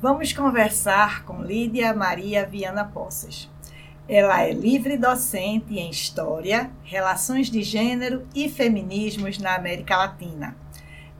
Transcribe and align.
vamos 0.00 0.32
conversar 0.32 1.24
com 1.24 1.42
Lídia 1.42 1.92
Maria 1.92 2.46
Viana 2.46 2.86
Poças. 2.86 3.50
Ela 4.08 4.42
é 4.42 4.50
livre 4.50 4.96
docente 4.96 5.78
em 5.78 5.90
História, 5.90 6.70
Relações 6.82 7.50
de 7.50 7.62
Gênero 7.62 8.26
e 8.34 8.48
Feminismos 8.48 9.36
na 9.36 9.54
América 9.54 9.98
Latina. 9.98 10.56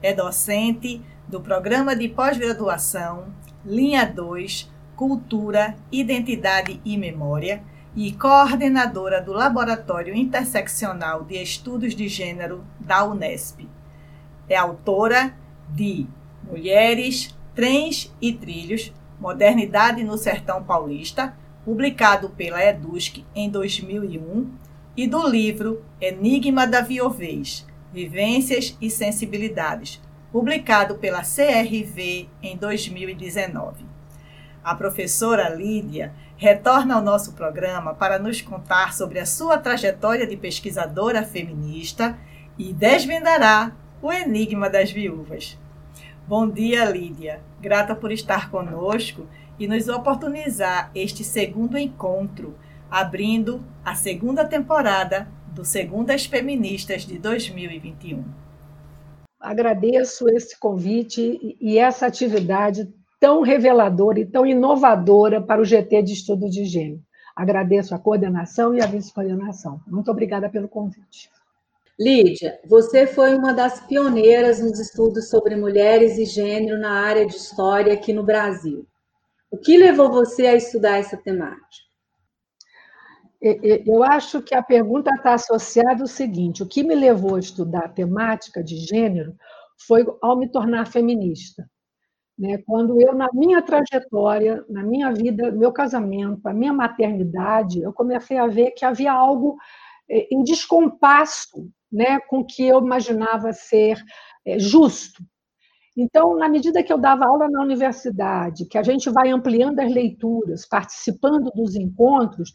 É 0.01 0.13
docente 0.13 0.99
do 1.27 1.39
Programa 1.39 1.95
de 1.95 2.09
Pós-Graduação, 2.09 3.27
Linha 3.63 4.03
2, 4.03 4.67
Cultura, 4.95 5.75
Identidade 5.91 6.81
e 6.83 6.97
Memória 6.97 7.61
e 7.95 8.11
coordenadora 8.13 9.21
do 9.21 9.31
Laboratório 9.31 10.15
Interseccional 10.15 11.23
de 11.23 11.35
Estudos 11.35 11.93
de 11.93 12.07
Gênero 12.07 12.65
da 12.79 13.05
Unesp. 13.05 13.69
É 14.49 14.57
autora 14.57 15.35
de 15.69 16.07
Mulheres, 16.43 17.33
Trens 17.53 18.13
e 18.21 18.31
Trilhos, 18.33 18.93
Modernidade 19.19 20.03
no 20.03 20.17
Sertão 20.17 20.63
Paulista, 20.63 21.35
publicado 21.65 22.29
pela 22.29 22.63
EDUSC 22.63 23.25
em 23.35 23.49
2001, 23.49 24.49
e 24.95 25.07
do 25.07 25.27
livro 25.27 25.83
Enigma 25.99 26.65
da 26.65 26.81
Viovez, 26.81 27.65
Vivências 27.93 28.77
e 28.81 28.89
Sensibilidades, 28.89 30.01
publicado 30.31 30.95
pela 30.95 31.21
CRV 31.21 32.27
em 32.41 32.57
2019. 32.57 33.85
A 34.63 34.75
professora 34.75 35.49
Lídia 35.49 36.13
retorna 36.37 36.95
ao 36.95 37.01
nosso 37.01 37.33
programa 37.33 37.93
para 37.93 38.17
nos 38.17 38.41
contar 38.41 38.93
sobre 38.93 39.19
a 39.19 39.25
sua 39.25 39.57
trajetória 39.57 40.25
de 40.25 40.37
pesquisadora 40.37 41.23
feminista 41.23 42.17
e 42.57 42.73
desvendará 42.73 43.71
o 44.01 44.11
enigma 44.11 44.69
das 44.69 44.91
viúvas. 44.91 45.57
Bom 46.31 46.49
dia, 46.49 46.85
Lídia. 46.85 47.41
Grata 47.59 47.93
por 47.93 48.09
estar 48.09 48.49
conosco 48.49 49.27
e 49.59 49.67
nos 49.67 49.89
oportunizar 49.89 50.89
este 50.95 51.25
segundo 51.25 51.77
encontro, 51.77 52.55
abrindo 52.89 53.61
a 53.83 53.95
segunda 53.95 54.45
temporada 54.45 55.27
do 55.47 55.65
Segundas 55.65 56.25
Feministas 56.25 57.01
de 57.01 57.19
2021. 57.19 58.23
Agradeço 59.41 60.29
esse 60.29 60.57
convite 60.57 61.57
e 61.59 61.77
essa 61.77 62.07
atividade 62.07 62.87
tão 63.19 63.41
reveladora 63.41 64.21
e 64.21 64.25
tão 64.25 64.45
inovadora 64.45 65.41
para 65.41 65.59
o 65.59 65.65
GT 65.65 66.01
de 66.01 66.13
Estudo 66.13 66.49
de 66.49 66.63
Gênero. 66.63 67.01
Agradeço 67.35 67.93
a 67.93 67.99
coordenação 67.99 68.73
e 68.73 68.81
a 68.81 68.85
vice-coordenação. 68.85 69.81
Muito 69.85 70.09
obrigada 70.09 70.49
pelo 70.49 70.69
convite. 70.69 71.29
Lídia, 72.01 72.59
você 72.65 73.05
foi 73.05 73.35
uma 73.35 73.53
das 73.53 73.79
pioneiras 73.85 74.59
nos 74.59 74.79
estudos 74.79 75.29
sobre 75.29 75.55
mulheres 75.55 76.17
e 76.17 76.25
gênero 76.25 76.79
na 76.79 76.93
área 76.93 77.27
de 77.27 77.35
história 77.35 77.93
aqui 77.93 78.11
no 78.11 78.23
Brasil. 78.23 78.87
O 79.51 79.57
que 79.57 79.77
levou 79.77 80.11
você 80.11 80.47
a 80.47 80.55
estudar 80.55 80.97
essa 80.97 81.15
temática? 81.15 81.85
Eu 83.39 84.01
acho 84.01 84.41
que 84.41 84.55
a 84.55 84.63
pergunta 84.63 85.13
está 85.13 85.35
associada 85.35 86.01
ao 86.01 86.07
seguinte: 86.07 86.63
o 86.63 86.67
que 86.67 86.81
me 86.81 86.95
levou 86.95 87.35
a 87.35 87.39
estudar 87.39 87.85
a 87.85 87.89
temática 87.89 88.63
de 88.63 88.77
gênero 88.77 89.35
foi 89.87 90.03
ao 90.23 90.35
me 90.35 90.49
tornar 90.49 90.87
feminista. 90.87 91.69
Né? 92.35 92.63
Quando 92.65 92.99
eu, 92.99 93.13
na 93.13 93.27
minha 93.31 93.61
trajetória, 93.61 94.65
na 94.67 94.81
minha 94.81 95.11
vida, 95.11 95.51
meu 95.51 95.71
casamento, 95.71 96.47
a 96.47 96.53
minha 96.53 96.73
maternidade, 96.73 97.79
eu 97.79 97.93
comecei 97.93 98.39
a 98.39 98.47
ver 98.47 98.71
que 98.71 98.85
havia 98.85 99.13
algo 99.13 99.55
eh, 100.09 100.27
em 100.31 100.43
descompasso 100.43 101.71
né, 101.91 102.19
com 102.19 102.43
que 102.43 102.67
eu 102.67 102.79
imaginava 102.79 103.51
ser 103.53 104.01
é, 104.45 104.57
justo. 104.57 105.23
Então, 105.95 106.37
na 106.37 106.47
medida 106.47 106.81
que 106.81 106.91
eu 106.91 106.97
dava 106.97 107.25
aula 107.25 107.49
na 107.49 107.61
universidade, 107.61 108.65
que 108.65 108.77
a 108.77 108.83
gente 108.83 109.09
vai 109.09 109.29
ampliando 109.29 109.79
as 109.79 109.91
leituras, 109.91 110.65
participando 110.65 111.51
dos 111.51 111.75
encontros, 111.75 112.51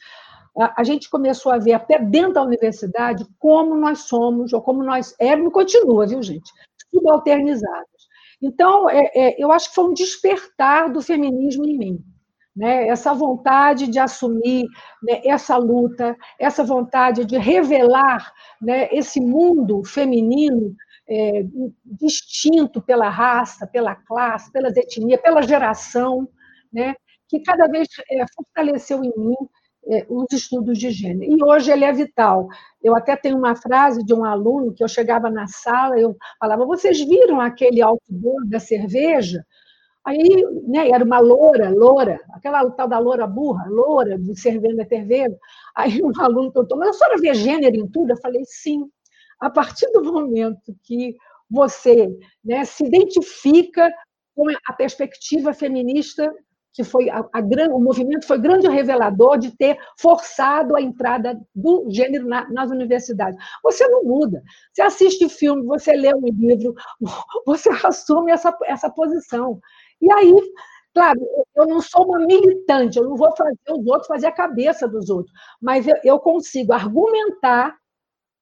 a, 0.59 0.81
a 0.81 0.85
gente 0.85 1.11
começou 1.11 1.53
a 1.53 1.59
ver 1.59 1.75
até 1.75 1.99
dentro 1.99 2.35
da 2.35 2.43
universidade 2.43 3.27
como 3.39 3.77
nós 3.77 4.01
somos, 4.01 4.53
ou 4.53 4.63
como 4.63 4.83
nós 4.83 5.15
éramos, 5.21 5.51
e 5.51 5.53
continua, 5.53 6.07
viu, 6.07 6.23
gente? 6.23 6.51
Subalternizados. 6.95 8.09
Então, 8.41 8.89
é, 8.89 9.11
é, 9.15 9.43
eu 9.43 9.53
acho 9.53 9.69
que 9.69 9.75
foi 9.75 9.85
um 9.85 9.95
despertar 9.95 10.91
do 10.91 11.03
feminismo 11.03 11.65
em 11.67 11.79
mim 11.79 12.16
né? 12.57 12.89
essa 12.89 13.13
vontade 13.13 13.87
de 13.87 13.99
assumir 13.99 14.67
né, 15.03 15.21
essa 15.25 15.57
luta, 15.57 16.17
essa 16.39 16.65
vontade 16.65 17.25
de 17.25 17.37
revelar 17.37 18.33
né, 18.61 18.89
esse 18.91 19.21
mundo 19.21 19.85
feminino 19.85 20.75
é, 21.09 21.45
distinto 21.85 22.81
pela 22.81 23.09
raça, 23.09 23.67
pela 23.67 23.95
classe, 23.95 24.51
pelas 24.51 24.77
etnias, 24.77 25.21
pela 25.21 25.43
geração, 25.43 26.29
né, 26.73 26.95
que 27.29 27.41
cada 27.41 27.67
vez 27.69 27.89
é, 28.11 28.25
fortaleceu 28.35 29.05
em 29.05 29.13
mim 29.17 29.37
é, 29.89 30.05
os 30.09 30.27
estudos 30.33 30.79
de 30.79 30.91
gênero. 30.91 31.33
E 31.33 31.45
hoje 31.45 31.71
ele 31.71 31.85
é 31.85 31.93
vital. 31.93 32.49
Eu 32.83 32.97
até 32.97 33.17
tenho 33.17 33.39
uma 33.39 33.55
frase 33.55 34.05
de 34.05 34.13
um 34.13 34.25
aluno 34.25 34.75
que 34.75 34.83
eu 34.83 34.89
chegava 34.89 35.31
na 35.31 35.47
sala, 35.47 35.99
eu 35.99 36.17
falava: 36.41 36.67
vocês 36.67 36.99
viram 37.01 37.41
aquele 37.41 37.83
outdoor 37.83 38.45
da 38.49 38.59
cerveja? 38.59 39.45
Aí, 40.07 40.45
né, 40.69 40.89
era 40.91 41.05
uma 41.05 41.19
loura, 41.19 41.69
loura, 41.71 42.21
aquela 42.33 42.71
tal 42.71 42.87
da 42.89 42.99
loura 42.99 43.27
burra, 43.27 43.67
loura, 43.69 44.17
de 44.19 44.39
cerveja 44.41 44.87
cerveja. 44.89 45.37
Aí 45.75 46.01
um 46.03 46.13
aluno 46.21 46.53
perguntou, 46.53 46.79
mas 46.79 46.91
a 46.91 46.93
senhora 46.93 47.21
vê 47.21 47.35
gênero 47.35 47.77
em 47.77 47.89
tudo? 47.89 48.11
Eu 48.13 48.17
falei, 48.19 48.43
sim. 48.45 48.85
A 49.41 49.51
partir 49.51 49.91
do 49.93 50.05
momento 50.05 50.75
que 50.85 51.17
você 51.51 52.09
né, 52.45 52.65
se 52.65 52.85
identifica 52.87 53.93
com 54.35 54.47
a 54.69 54.73
perspectiva 54.73 55.53
feminista, 55.53 56.33
que 56.73 56.85
foi 56.85 57.09
a, 57.09 57.21
a, 57.21 57.41
o 57.75 57.81
movimento 57.81 58.27
foi 58.27 58.39
grande 58.39 58.69
revelador 58.69 59.39
de 59.39 59.51
ter 59.57 59.79
forçado 59.99 60.77
a 60.77 60.83
entrada 60.83 61.41
do 61.55 61.87
gênero 61.91 62.29
na, 62.29 62.47
nas 62.51 62.71
universidades. 62.71 63.39
Você 63.63 63.89
não 63.89 64.05
muda. 64.05 64.43
Você 64.73 64.83
assiste 64.83 65.27
filme, 65.31 65.63
você 65.65 65.93
lê 65.97 66.15
um 66.15 66.21
livro, 66.21 66.75
você 67.47 67.71
assume 67.83 68.31
essa, 68.31 68.55
essa 68.67 68.91
posição. 68.91 69.59
E 70.01 70.13
aí, 70.13 70.53
claro, 70.95 71.21
eu 71.55 71.67
não 71.67 71.81
sou 71.81 72.07
uma 72.07 72.19
militante, 72.19 72.99
eu 72.99 73.05
não 73.05 73.17
vou 73.17 73.35
fazer 73.37 73.59
os 73.71 73.87
outros 73.87 74.07
fazer 74.07 74.27
a 74.27 74.33
cabeça 74.33 74.87
dos 74.87 75.11
outros, 75.11 75.33
mas 75.61 75.87
eu, 75.87 75.97
eu 76.05 76.19
consigo 76.19 76.73
argumentar 76.73 77.77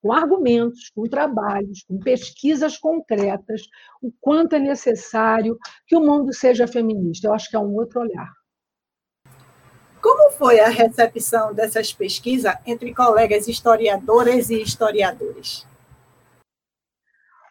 com 0.05 0.13
argumentos, 0.13 0.91
com 0.95 1.05
trabalhos, 1.05 1.83
com 1.89 1.99
pesquisas 1.99 2.77
concretas, 2.77 3.63
o 4.03 4.13
quanto 4.21 4.55
é 4.55 4.59
necessário 4.59 5.59
que 5.87 5.97
o 5.97 6.01
mundo 6.01 6.31
seja 6.35 6.69
feminista. 6.69 7.27
Eu 7.27 7.33
acho 7.33 7.49
que 7.49 7.57
é 7.57 7.59
um 7.59 7.75
outro 7.75 8.01
olhar. 8.01 8.31
Como 10.03 10.31
foi 10.33 10.61
a 10.61 10.69
recepção 10.69 11.55
dessas 11.55 11.91
pesquisas 11.91 12.53
entre 12.67 12.95
colegas 12.95 13.49
historiadoras 13.49 14.51
e 14.51 14.61
historiadores? 14.61 15.67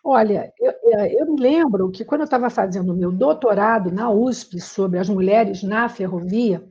Olha, 0.04 0.52
eu, 0.60 0.74
é, 1.00 1.22
eu 1.22 1.32
me 1.32 1.40
lembro 1.40 1.90
que 1.90 2.04
quando 2.04 2.22
eu 2.22 2.26
estava 2.26 2.50
fazendo 2.50 2.92
o 2.92 2.96
meu 2.96 3.12
doutorado 3.12 3.90
na 3.90 4.10
USP 4.10 4.60
sobre 4.60 5.00
as 5.00 5.08
mulheres 5.08 5.64
na 5.64 5.88
ferrovia, 5.88 6.62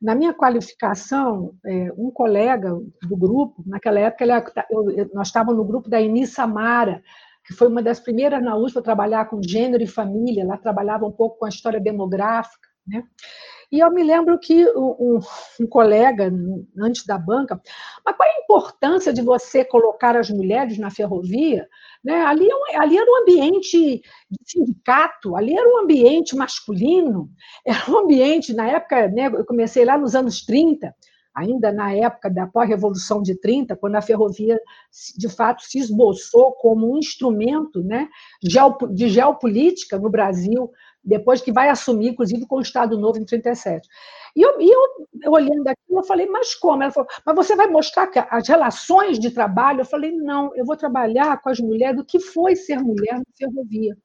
na 0.00 0.14
minha 0.14 0.32
qualificação, 0.32 1.54
é, 1.66 1.92
um 1.96 2.10
colega 2.10 2.70
do 3.06 3.16
grupo, 3.16 3.62
naquela 3.66 4.00
época 4.00 4.24
nós 5.12 5.28
estávamos 5.28 5.58
no 5.58 5.64
grupo 5.64 5.90
da 5.90 6.00
Eni 6.00 6.26
Samara, 6.26 7.02
que 7.44 7.52
foi 7.52 7.68
uma 7.68 7.82
das 7.82 8.00
primeiras 8.00 8.42
na 8.42 8.56
USP 8.56 8.78
a 8.78 8.82
trabalhar 8.82 9.26
com 9.26 9.42
gênero 9.42 9.82
e 9.82 9.86
família, 9.86 10.42
ela 10.42 10.56
trabalhava 10.56 11.04
um 11.04 11.12
pouco 11.12 11.38
com 11.38 11.44
a 11.44 11.50
história 11.50 11.80
demográfica 11.80 12.66
Né? 12.86 13.04
E 13.70 13.78
eu 13.78 13.90
me 13.90 14.02
lembro 14.02 14.36
que 14.38 14.66
um, 14.76 15.20
um, 15.60 15.66
colega, 15.66 16.32
antes 16.76 17.06
da 17.06 17.16
banca, 17.16 17.60
mas 18.04 18.16
qual 18.16 18.28
é 18.28 18.32
a 18.32 18.42
importância 18.42 19.12
de 19.12 19.22
você 19.22 19.64
colocar 19.64 20.16
as 20.16 20.28
mulheres 20.28 20.76
na 20.76 20.90
ferrovia? 20.90 21.68
Né? 22.04 22.20
Ali, 22.22 22.48
é 22.70 22.76
ali 22.76 22.98
era 22.98 23.08
um 23.08 23.22
ambiente 23.22 24.02
de 24.28 24.38
sindicato, 24.44 25.36
ali 25.36 25.56
era 25.56 25.68
um 25.68 25.78
ambiente 25.78 26.34
masculino, 26.34 27.30
era 27.64 27.88
um 27.88 27.98
ambiente, 27.98 28.52
na 28.52 28.66
época, 28.66 29.06
né, 29.08 29.26
eu 29.26 29.44
comecei 29.44 29.84
lá 29.84 29.96
nos 29.96 30.16
anos 30.16 30.44
30, 30.44 30.92
ainda 31.34 31.72
na 31.72 31.92
época 31.92 32.28
da 32.28 32.46
pós-revolução 32.46 33.22
de 33.22 33.34
30, 33.40 33.76
quando 33.76 33.94
a 33.94 34.02
ferrovia 34.02 34.58
de 35.16 35.28
fato 35.28 35.62
se 35.62 35.78
esboçou 35.78 36.52
como 36.52 36.92
um 36.92 36.98
instrumento 36.98 37.82
né, 37.82 38.08
de 38.42 39.08
geopolítica 39.08 39.98
no 39.98 40.10
Brasil, 40.10 40.70
depois 41.02 41.40
que 41.40 41.52
vai 41.52 41.68
assumir, 41.68 42.08
inclusive, 42.08 42.46
com 42.46 42.56
o 42.56 42.60
Estado 42.60 42.98
Novo 42.98 43.18
em 43.18 43.24
37. 43.24 43.88
E 44.36 44.42
eu, 44.42 44.60
e 44.60 44.70
eu 44.70 45.32
olhando 45.32 45.66
aquilo, 45.66 45.98
eu 45.98 46.04
falei, 46.04 46.26
mas 46.26 46.54
como? 46.54 46.82
Ela 46.82 46.92
falou, 46.92 47.08
mas 47.26 47.36
você 47.36 47.56
vai 47.56 47.66
mostrar 47.66 48.10
as 48.30 48.48
relações 48.48 49.18
de 49.18 49.30
trabalho? 49.30 49.80
Eu 49.80 49.86
falei, 49.86 50.12
não, 50.12 50.54
eu 50.54 50.64
vou 50.64 50.76
trabalhar 50.76 51.40
com 51.40 51.48
as 51.48 51.58
mulheres 51.58 51.96
do 51.96 52.04
que 52.04 52.20
foi 52.20 52.54
ser 52.54 52.78
mulher 52.78 53.14
na 53.14 53.24
ferrovia. 53.36 53.96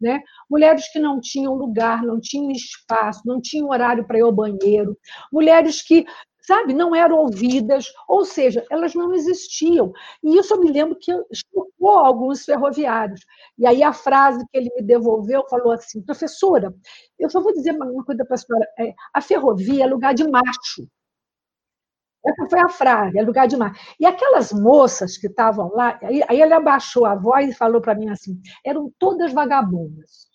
Né? 0.00 0.20
Mulheres 0.50 0.90
que 0.92 0.98
não 0.98 1.20
tinham 1.20 1.54
lugar, 1.54 2.02
não 2.02 2.20
tinham 2.20 2.50
espaço, 2.50 3.22
não 3.24 3.40
tinham 3.40 3.68
horário 3.68 4.06
para 4.06 4.18
ir 4.18 4.22
ao 4.22 4.32
banheiro, 4.32 4.98
mulheres 5.32 5.80
que 5.80 6.04
sabe, 6.46 6.74
não 6.74 6.94
eram 6.94 7.18
ouvidas, 7.18 7.86
ou 8.08 8.24
seja, 8.24 8.64
elas 8.70 8.94
não 8.94 9.12
existiam. 9.14 9.92
E 10.22 10.38
isso 10.38 10.54
eu 10.54 10.60
me 10.60 10.70
lembro 10.70 10.96
que 10.98 11.12
chocou 11.32 11.90
alguns 11.98 12.44
ferroviários. 12.44 13.20
E 13.58 13.66
aí 13.66 13.82
a 13.82 13.92
frase 13.92 14.44
que 14.50 14.58
ele 14.58 14.70
me 14.76 14.82
devolveu 14.82 15.44
falou 15.48 15.72
assim, 15.72 16.02
professora, 16.02 16.74
eu 17.18 17.30
só 17.30 17.40
vou 17.40 17.52
dizer 17.52 17.72
uma 17.72 18.04
coisa 18.04 18.24
para 18.24 18.34
a 18.34 18.38
senhora, 18.38 18.66
é, 18.78 18.94
a 19.14 19.20
ferrovia 19.20 19.84
é 19.84 19.86
lugar 19.86 20.14
de 20.14 20.28
macho. 20.28 20.86
Essa 22.26 22.48
foi 22.48 22.60
a 22.60 22.68
frase, 22.68 23.18
é 23.18 23.22
lugar 23.22 23.46
de 23.46 23.56
macho. 23.56 23.78
E 24.00 24.06
aquelas 24.06 24.50
moças 24.52 25.16
que 25.18 25.26
estavam 25.26 25.70
lá, 25.74 25.98
aí, 26.02 26.22
aí 26.28 26.40
ele 26.40 26.54
abaixou 26.54 27.04
a 27.04 27.14
voz 27.14 27.48
e 27.50 27.54
falou 27.54 27.80
para 27.82 27.94
mim 27.94 28.08
assim, 28.08 28.40
eram 28.64 28.90
todas 28.98 29.32
vagabundas. 29.32 30.33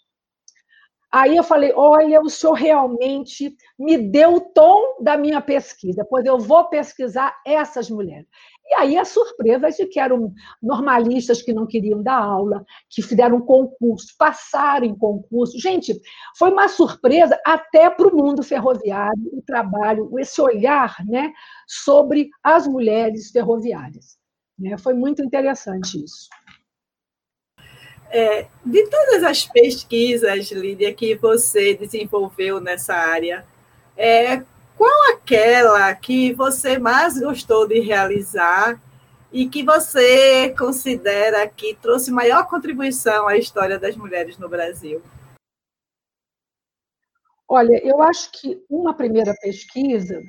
Aí 1.11 1.35
eu 1.35 1.43
falei: 1.43 1.73
olha, 1.75 2.21
o 2.21 2.29
senhor 2.29 2.53
realmente 2.53 3.55
me 3.77 3.97
deu 3.97 4.35
o 4.35 4.41
tom 4.41 5.01
da 5.01 5.17
minha 5.17 5.41
pesquisa, 5.41 6.05
pois 6.07 6.25
eu 6.25 6.37
vou 6.37 6.69
pesquisar 6.69 7.35
essas 7.45 7.89
mulheres. 7.89 8.27
E 8.67 8.75
aí 8.75 8.97
a 8.97 9.03
surpresa 9.03 9.71
de 9.71 9.87
que 9.87 9.99
eram 9.99 10.31
normalistas 10.61 11.41
que 11.41 11.51
não 11.51 11.65
queriam 11.65 12.03
dar 12.03 12.21
aula, 12.21 12.63
que 12.87 13.01
fizeram 13.01 13.41
concurso, 13.41 14.13
passaram 14.15 14.85
em 14.85 14.95
concurso. 14.95 15.59
Gente, 15.59 15.99
foi 16.37 16.51
uma 16.51 16.67
surpresa 16.67 17.39
até 17.43 17.89
para 17.89 18.07
o 18.07 18.15
mundo 18.15 18.43
ferroviário, 18.43 19.29
o 19.33 19.41
trabalho, 19.41 20.11
esse 20.19 20.39
olhar 20.39 20.95
né, 21.07 21.33
sobre 21.67 22.29
as 22.43 22.67
mulheres 22.67 23.31
ferroviárias. 23.31 24.19
Né? 24.57 24.77
Foi 24.77 24.93
muito 24.93 25.23
interessante 25.23 26.03
isso. 26.03 26.29
É, 28.11 28.47
de 28.65 28.87
todas 28.87 29.23
as 29.23 29.45
pesquisas, 29.45 30.51
Lídia, 30.51 30.93
que 30.93 31.15
você 31.15 31.75
desenvolveu 31.75 32.59
nessa 32.59 32.95
área, 32.95 33.45
é, 33.95 34.43
qual 34.75 35.13
aquela 35.13 35.93
que 35.93 36.33
você 36.33 36.79
mais 36.79 37.19
gostou 37.19 37.67
de 37.67 37.79
realizar 37.79 38.81
e 39.31 39.47
que 39.47 39.61
você 39.61 40.55
considera 40.57 41.47
que 41.47 41.75
trouxe 41.75 42.11
maior 42.11 42.47
contribuição 42.47 43.27
à 43.27 43.37
história 43.37 43.77
das 43.77 43.95
mulheres 43.95 44.37
no 44.37 44.49
Brasil? 44.49 45.01
Olha, 47.47 47.79
eu 47.85 48.01
acho 48.01 48.31
que 48.31 48.63
uma 48.69 48.93
primeira 48.93 49.33
pesquisa 49.41 50.21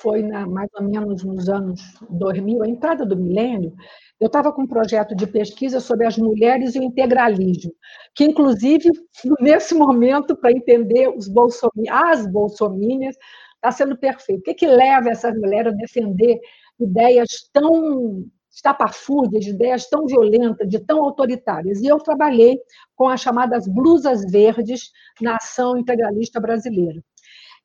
foi 0.00 0.22
na, 0.22 0.46
mais 0.46 0.68
ou 0.74 0.82
menos 0.82 1.22
nos 1.22 1.48
anos 1.48 1.80
2000, 2.10 2.62
a 2.62 2.68
entrada 2.68 3.06
do 3.06 3.16
milênio, 3.16 3.74
eu 4.22 4.28
estava 4.28 4.52
com 4.52 4.62
um 4.62 4.66
projeto 4.68 5.16
de 5.16 5.26
pesquisa 5.26 5.80
sobre 5.80 6.06
as 6.06 6.16
mulheres 6.16 6.76
e 6.76 6.78
o 6.78 6.82
integralismo, 6.84 7.72
que, 8.14 8.22
inclusive, 8.22 8.88
nesse 9.40 9.74
momento, 9.74 10.36
para 10.36 10.52
entender 10.52 11.08
os 11.08 11.26
bolsominions, 11.26 11.90
as 11.90 12.26
bolsominias, 12.28 13.16
está 13.56 13.72
sendo 13.72 13.96
perfeito. 13.96 14.38
O 14.38 14.42
que, 14.44 14.54
que 14.54 14.66
leva 14.68 15.10
essas 15.10 15.34
mulheres 15.36 15.72
a 15.72 15.76
defender 15.76 16.38
ideias 16.78 17.50
tão 17.52 18.24
estapafúrdias, 18.48 19.44
ideias 19.44 19.88
tão 19.88 20.06
violentas, 20.06 20.68
de 20.68 20.78
tão 20.78 21.02
autoritárias? 21.02 21.80
E 21.80 21.88
eu 21.88 21.98
trabalhei 21.98 22.60
com 22.94 23.08
as 23.08 23.20
chamadas 23.20 23.66
blusas 23.66 24.22
verdes 24.30 24.92
na 25.20 25.34
ação 25.34 25.76
integralista 25.76 26.40
brasileira. 26.40 27.02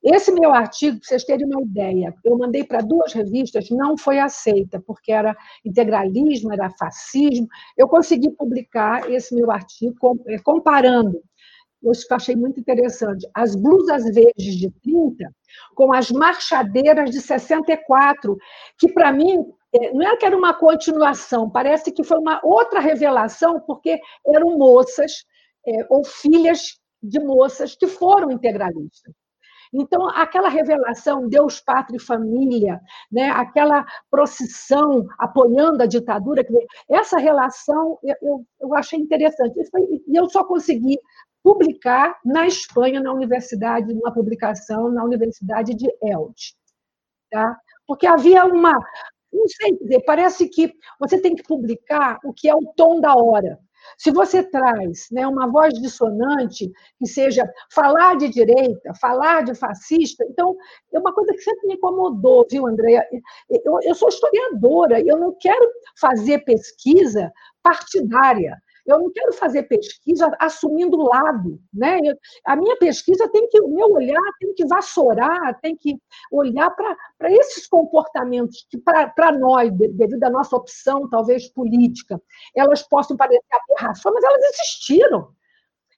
Esse 0.04 0.32
meu 0.32 0.54
artigo, 0.54 1.00
para 1.00 1.08
vocês 1.08 1.24
terem 1.24 1.46
uma 1.46 1.62
ideia, 1.62 2.14
eu 2.24 2.38
mandei 2.38 2.64
para 2.64 2.82
duas 2.82 3.14
revistas, 3.14 3.70
não 3.70 3.98
foi 3.98 4.20
aceita, 4.20 4.82
porque 4.86 5.12
era 5.12 5.36
integralismo, 5.66 6.54
era 6.54 6.70
fascismo. 6.78 7.48
Eu 7.76 7.88
consegui 7.88 8.30
publicar 8.32 9.10
esse 9.12 9.36
meu 9.36 9.52
artigo 9.52 9.96
eh, 10.28 10.40
comparando, 10.40 11.22
eu 11.84 11.92
achei 12.12 12.36
muito 12.36 12.60
interessante, 12.60 13.28
as 13.34 13.56
blusas 13.56 14.04
verdes 14.14 14.56
de 14.56 14.72
30 14.82 15.32
com 15.76 15.94
as 15.94 16.12
marchadeiras 16.12 17.12
de 17.12 17.22
64, 17.22 18.38
que 18.80 18.92
para 18.92 19.12
mim 19.12 19.46
eh, 19.74 19.92
não 19.94 20.08
é 20.08 20.18
que 20.18 20.26
era 20.26 20.38
uma 20.38 20.54
continuação, 20.54 21.50
parece 21.50 21.92
que 21.92 22.04
foi 22.04 22.18
uma 22.18 22.40
outra 22.44 22.80
revelação, 22.80 23.60
porque 23.62 24.00
eram 24.28 24.58
moças 24.58 25.26
é, 25.68 25.86
ou 25.90 26.04
filhas 26.06 26.80
de 27.02 27.20
moças 27.20 27.76
que 27.76 27.88
foram 27.88 28.32
integralistas. 28.32 29.14
Então, 29.74 30.08
aquela 30.10 30.50
revelação, 30.50 31.28
Deus, 31.28 31.60
pátria 31.60 31.98
e 31.98 32.02
família, 32.02 32.80
né? 33.12 33.30
aquela 33.30 33.86
procissão 34.10 35.06
apoiando 35.18 35.84
a 35.84 35.86
ditadura, 35.86 36.46
essa 36.90 37.18
relação 37.18 38.00
eu, 38.04 38.46
eu 38.60 38.76
achei 38.76 39.00
interessante. 39.00 39.60
E 40.08 40.16
eu 40.16 40.30
só 40.30 40.44
consegui 40.44 40.98
publicar 41.44 42.20
na 42.26 42.46
Espanha, 42.46 43.00
na 43.00 43.14
universidade, 43.14 43.94
numa 43.94 44.14
publicação 44.14 44.90
na 44.90 45.04
Universidade 45.04 45.74
de 45.74 45.88
Elche. 46.04 46.54
Tá? 47.32 47.58
Porque 47.86 48.06
havia 48.06 48.46
uma. 48.46 48.74
Não 49.32 49.48
sei 49.48 49.78
dizer, 49.78 50.02
parece 50.06 50.50
que 50.50 50.74
você 51.00 51.22
tem 51.22 51.36
que 51.36 51.44
publicar 51.44 52.20
o 52.24 52.34
que 52.34 52.50
é 52.50 52.56
o 52.56 52.74
tom 52.76 53.00
da 53.00 53.16
hora. 53.16 53.60
Se 53.98 54.12
você 54.12 54.44
traz 54.44 55.08
né, 55.12 55.28
uma 55.28 55.48
voz 55.48 55.74
dissonante, 55.74 56.72
que 57.00 57.08
seja 57.08 57.52
falar 57.72 58.16
de 58.16 58.30
direita, 58.30 58.94
falar 59.02 59.44
de 59.44 59.56
fascista, 59.56 60.24
então 60.30 60.56
é 60.94 61.00
uma 61.00 61.12
coisa 61.12 61.34
que 61.34 61.42
sempre 61.42 61.68
me 61.68 61.74
incomodou, 61.74 62.46
viu, 62.50 62.68
Andréia? 62.68 63.06
Eu, 63.50 63.80
eu 63.82 63.96
sou 63.96 64.10
historiadora, 64.10 65.02
eu 65.02 65.18
não 65.18 65.36
quero 65.40 65.68
fazer 66.00 66.46
pesquisa 66.46 67.32
partidária. 67.64 68.62
Eu 68.88 69.00
não 69.00 69.12
quero 69.12 69.34
fazer 69.34 69.64
pesquisa 69.64 70.32
assumindo 70.40 70.98
lado, 70.98 71.60
né? 71.74 72.00
Eu, 72.02 72.16
a 72.46 72.56
minha 72.56 72.78
pesquisa 72.78 73.30
tem 73.30 73.48
que, 73.50 73.60
o 73.62 73.68
meu 73.68 73.92
olhar 73.92 74.22
tem 74.40 74.54
que 74.54 74.66
vassourar, 74.66 75.60
tem 75.60 75.76
que 75.76 75.98
olhar 76.32 76.70
para 76.72 77.32
esses 77.32 77.68
comportamentos 77.68 78.66
que, 78.70 78.78
para 78.78 79.38
nós, 79.38 79.70
devido 79.72 80.24
à 80.24 80.30
nossa 80.30 80.56
opção, 80.56 81.10
talvez 81.10 81.50
política, 81.50 82.22
elas 82.56 82.82
possam 82.82 83.18
parecer 83.18 83.44
aberrações, 83.52 84.16
mas 84.16 84.24
elas 84.24 84.44
existiram. 84.54 85.36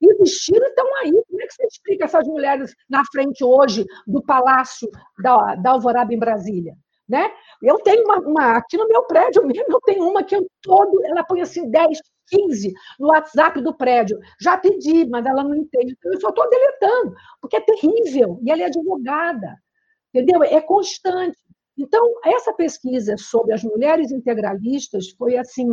Existiram 0.01 0.65
e 0.65 0.69
estão 0.69 0.95
aí. 0.97 1.11
Como 1.29 1.41
é 1.41 1.45
que 1.45 1.53
você 1.53 1.67
explica 1.67 2.05
essas 2.05 2.27
mulheres 2.27 2.73
na 2.89 3.03
frente 3.11 3.43
hoje 3.43 3.85
do 4.07 4.23
Palácio 4.23 4.89
da, 5.21 5.55
da 5.55 5.71
Alvorada 5.71 6.13
em 6.13 6.19
Brasília? 6.19 6.75
Né? 7.09 7.31
Eu 7.61 7.79
tenho 7.79 8.03
uma, 8.03 8.19
uma, 8.19 8.57
aqui 8.57 8.77
no 8.77 8.87
meu 8.87 9.03
prédio 9.03 9.43
mesmo, 9.45 9.65
eu 9.73 9.81
tenho 9.81 10.07
uma 10.07 10.23
que 10.23 10.35
eu 10.35 10.45
todo, 10.61 11.03
ela 11.05 11.23
põe 11.23 11.41
assim 11.41 11.67
10 11.67 11.99
15 12.29 12.73
no 12.99 13.07
WhatsApp 13.07 13.59
do 13.61 13.73
prédio. 13.73 14.19
Já 14.39 14.57
pedi, 14.57 15.05
mas 15.09 15.25
ela 15.25 15.43
não 15.43 15.55
entende. 15.55 15.95
Então, 15.97 16.13
eu 16.13 16.21
só 16.21 16.29
estou 16.29 16.49
deletando, 16.49 17.15
porque 17.41 17.57
é 17.57 17.61
terrível. 17.61 18.39
E 18.43 18.51
ela 18.51 18.61
é 18.61 18.65
advogada. 18.65 19.55
Entendeu? 20.13 20.43
É 20.43 20.61
constante. 20.61 21.37
Então, 21.77 22.03
essa 22.23 22.53
pesquisa 22.53 23.15
sobre 23.17 23.53
as 23.53 23.63
mulheres 23.63 24.11
integralistas 24.11 25.09
foi 25.17 25.37
assim. 25.37 25.67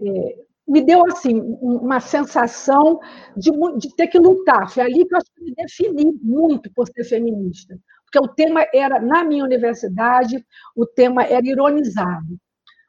É, 0.00 0.44
me 0.68 0.82
deu 0.82 1.06
assim 1.06 1.40
uma 1.60 2.00
sensação 2.00 2.98
de, 3.36 3.52
de, 3.78 3.94
ter 3.94 4.08
que 4.08 4.18
lutar. 4.18 4.68
Foi 4.68 4.82
ali 4.82 5.06
que 5.06 5.14
eu 5.14 5.18
acho 5.18 5.32
que 5.32 5.44
me 5.44 5.54
defini 5.54 6.12
muito 6.20 6.72
por 6.74 6.88
ser 6.88 7.04
feminista, 7.04 7.78
porque 8.06 8.18
o 8.18 8.28
tema 8.34 8.64
era 8.72 8.98
na 9.00 9.22
minha 9.24 9.44
universidade 9.44 10.44
o 10.74 10.86
tema 10.86 11.24
era 11.24 11.46
ironizado 11.46 12.38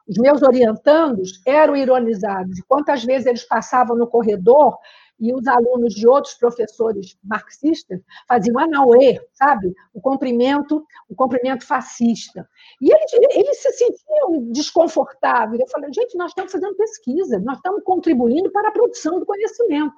os 0.08 0.18
meus 0.18 0.42
orientandos 0.42 1.42
eram 1.46 1.76
ironizados. 1.76 2.62
Quantas 2.68 3.04
vezes 3.04 3.28
eles 3.28 3.44
passavam 3.44 3.98
no 3.98 4.08
corredor 4.08 4.78
e 5.20 5.34
os 5.34 5.48
alunos 5.48 5.94
de 5.94 6.08
outros 6.08 6.36
professores 6.36 7.18
marxistas 7.24 8.00
faziam 8.28 8.58
anauê, 8.60 9.20
sabe? 9.34 9.74
O 9.94 10.00
comprimento, 10.00 10.86
o 11.10 11.16
comprimento 11.16 11.66
fascista. 11.66 12.48
E 12.80 12.90
eles, 12.94 13.14
eles 13.36 13.62
se 13.62 13.72
sentiam 13.74 14.52
desconfortáveis. 14.52 15.60
Eu 15.60 15.68
falei, 15.68 15.92
gente, 15.92 16.16
nós 16.16 16.32
estamos 16.32 16.52
fazendo 16.52 16.76
pesquisa, 16.76 17.40
nós 17.40 17.58
estamos 17.58 17.84
contribuindo 17.84 18.52
para 18.52 18.70
a 18.70 18.72
produção 18.72 19.20
do 19.20 19.26
conhecimento. 19.26 19.94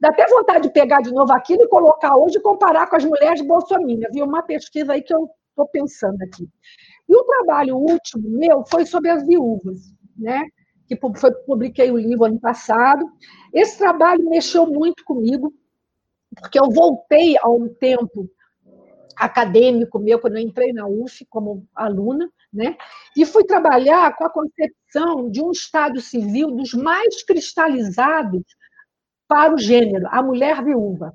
Dá 0.00 0.08
até 0.08 0.26
vontade 0.26 0.68
de 0.68 0.72
pegar 0.72 1.02
de 1.02 1.12
novo 1.12 1.30
aquilo 1.32 1.62
e 1.62 1.68
colocar 1.68 2.16
hoje 2.16 2.38
e 2.38 2.42
comparar 2.42 2.88
com 2.88 2.96
as 2.96 3.04
mulheres 3.04 3.42
bolsominions. 3.42 4.12
Viu 4.12 4.24
uma 4.24 4.42
pesquisa 4.42 4.92
aí 4.94 5.02
que 5.02 5.12
eu 5.12 5.28
estou 5.50 5.68
pensando 5.68 6.22
aqui. 6.22 6.48
E 7.06 7.14
o 7.14 7.24
trabalho 7.24 7.76
último 7.76 8.30
meu 8.30 8.64
foi 8.64 8.86
sobre 8.86 9.10
as 9.10 9.26
viúvas, 9.26 9.76
né? 10.16 10.42
que 10.86 10.98
foi, 11.18 11.30
publiquei 11.46 11.90
o 11.90 11.98
livro 11.98 12.24
ano 12.24 12.40
passado. 12.40 13.04
Esse 13.52 13.78
trabalho 13.78 14.28
mexeu 14.28 14.66
muito 14.66 15.04
comigo, 15.04 15.52
porque 16.34 16.58
eu 16.58 16.70
voltei 16.70 17.36
a 17.38 17.48
um 17.48 17.68
tempo 17.68 18.28
acadêmico 19.16 19.98
meu, 19.98 20.18
quando 20.18 20.36
eu 20.36 20.42
entrei 20.42 20.72
na 20.72 20.86
UF 20.86 21.26
como 21.28 21.66
aluna, 21.74 22.26
né? 22.50 22.74
e 23.14 23.26
fui 23.26 23.44
trabalhar 23.44 24.16
com 24.16 24.24
a 24.24 24.30
concepção 24.30 25.30
de 25.30 25.42
um 25.42 25.50
Estado 25.50 26.00
civil 26.00 26.52
dos 26.52 26.72
mais 26.72 27.22
cristalizados 27.22 28.42
para 29.30 29.54
o 29.54 29.58
gênero, 29.58 30.08
a 30.10 30.20
mulher 30.20 30.60
viúva. 30.64 31.14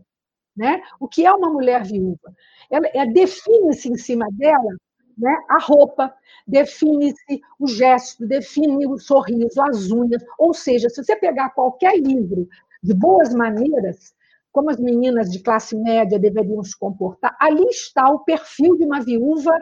Né? 0.55 0.81
O 1.01 1.05
que 1.05 1.25
é 1.25 1.33
uma 1.33 1.49
mulher 1.49 1.83
viúva? 1.83 2.33
Ela 2.71 2.87
é, 2.93 3.05
define-se 3.05 3.89
em 3.89 3.97
cima 3.97 4.25
dela 4.31 4.71
né? 5.17 5.35
a 5.49 5.59
roupa, 5.61 6.13
define-se 6.47 7.41
o 7.59 7.67
gesto, 7.67 8.25
define 8.25 8.87
o 8.87 8.97
sorriso, 8.97 9.61
as 9.61 9.91
unhas. 9.91 10.23
Ou 10.39 10.53
seja, 10.53 10.89
se 10.89 11.03
você 11.03 11.13
pegar 11.17 11.49
qualquer 11.49 11.99
livro 11.99 12.47
de 12.81 12.93
boas 12.93 13.33
maneiras, 13.33 14.13
como 14.49 14.69
as 14.69 14.79
meninas 14.79 15.29
de 15.29 15.39
classe 15.39 15.75
média 15.75 16.17
deveriam 16.17 16.63
se 16.63 16.77
comportar, 16.79 17.35
ali 17.37 17.65
está 17.65 18.09
o 18.09 18.19
perfil 18.19 18.77
de 18.77 18.85
uma 18.85 19.01
viúva 19.01 19.59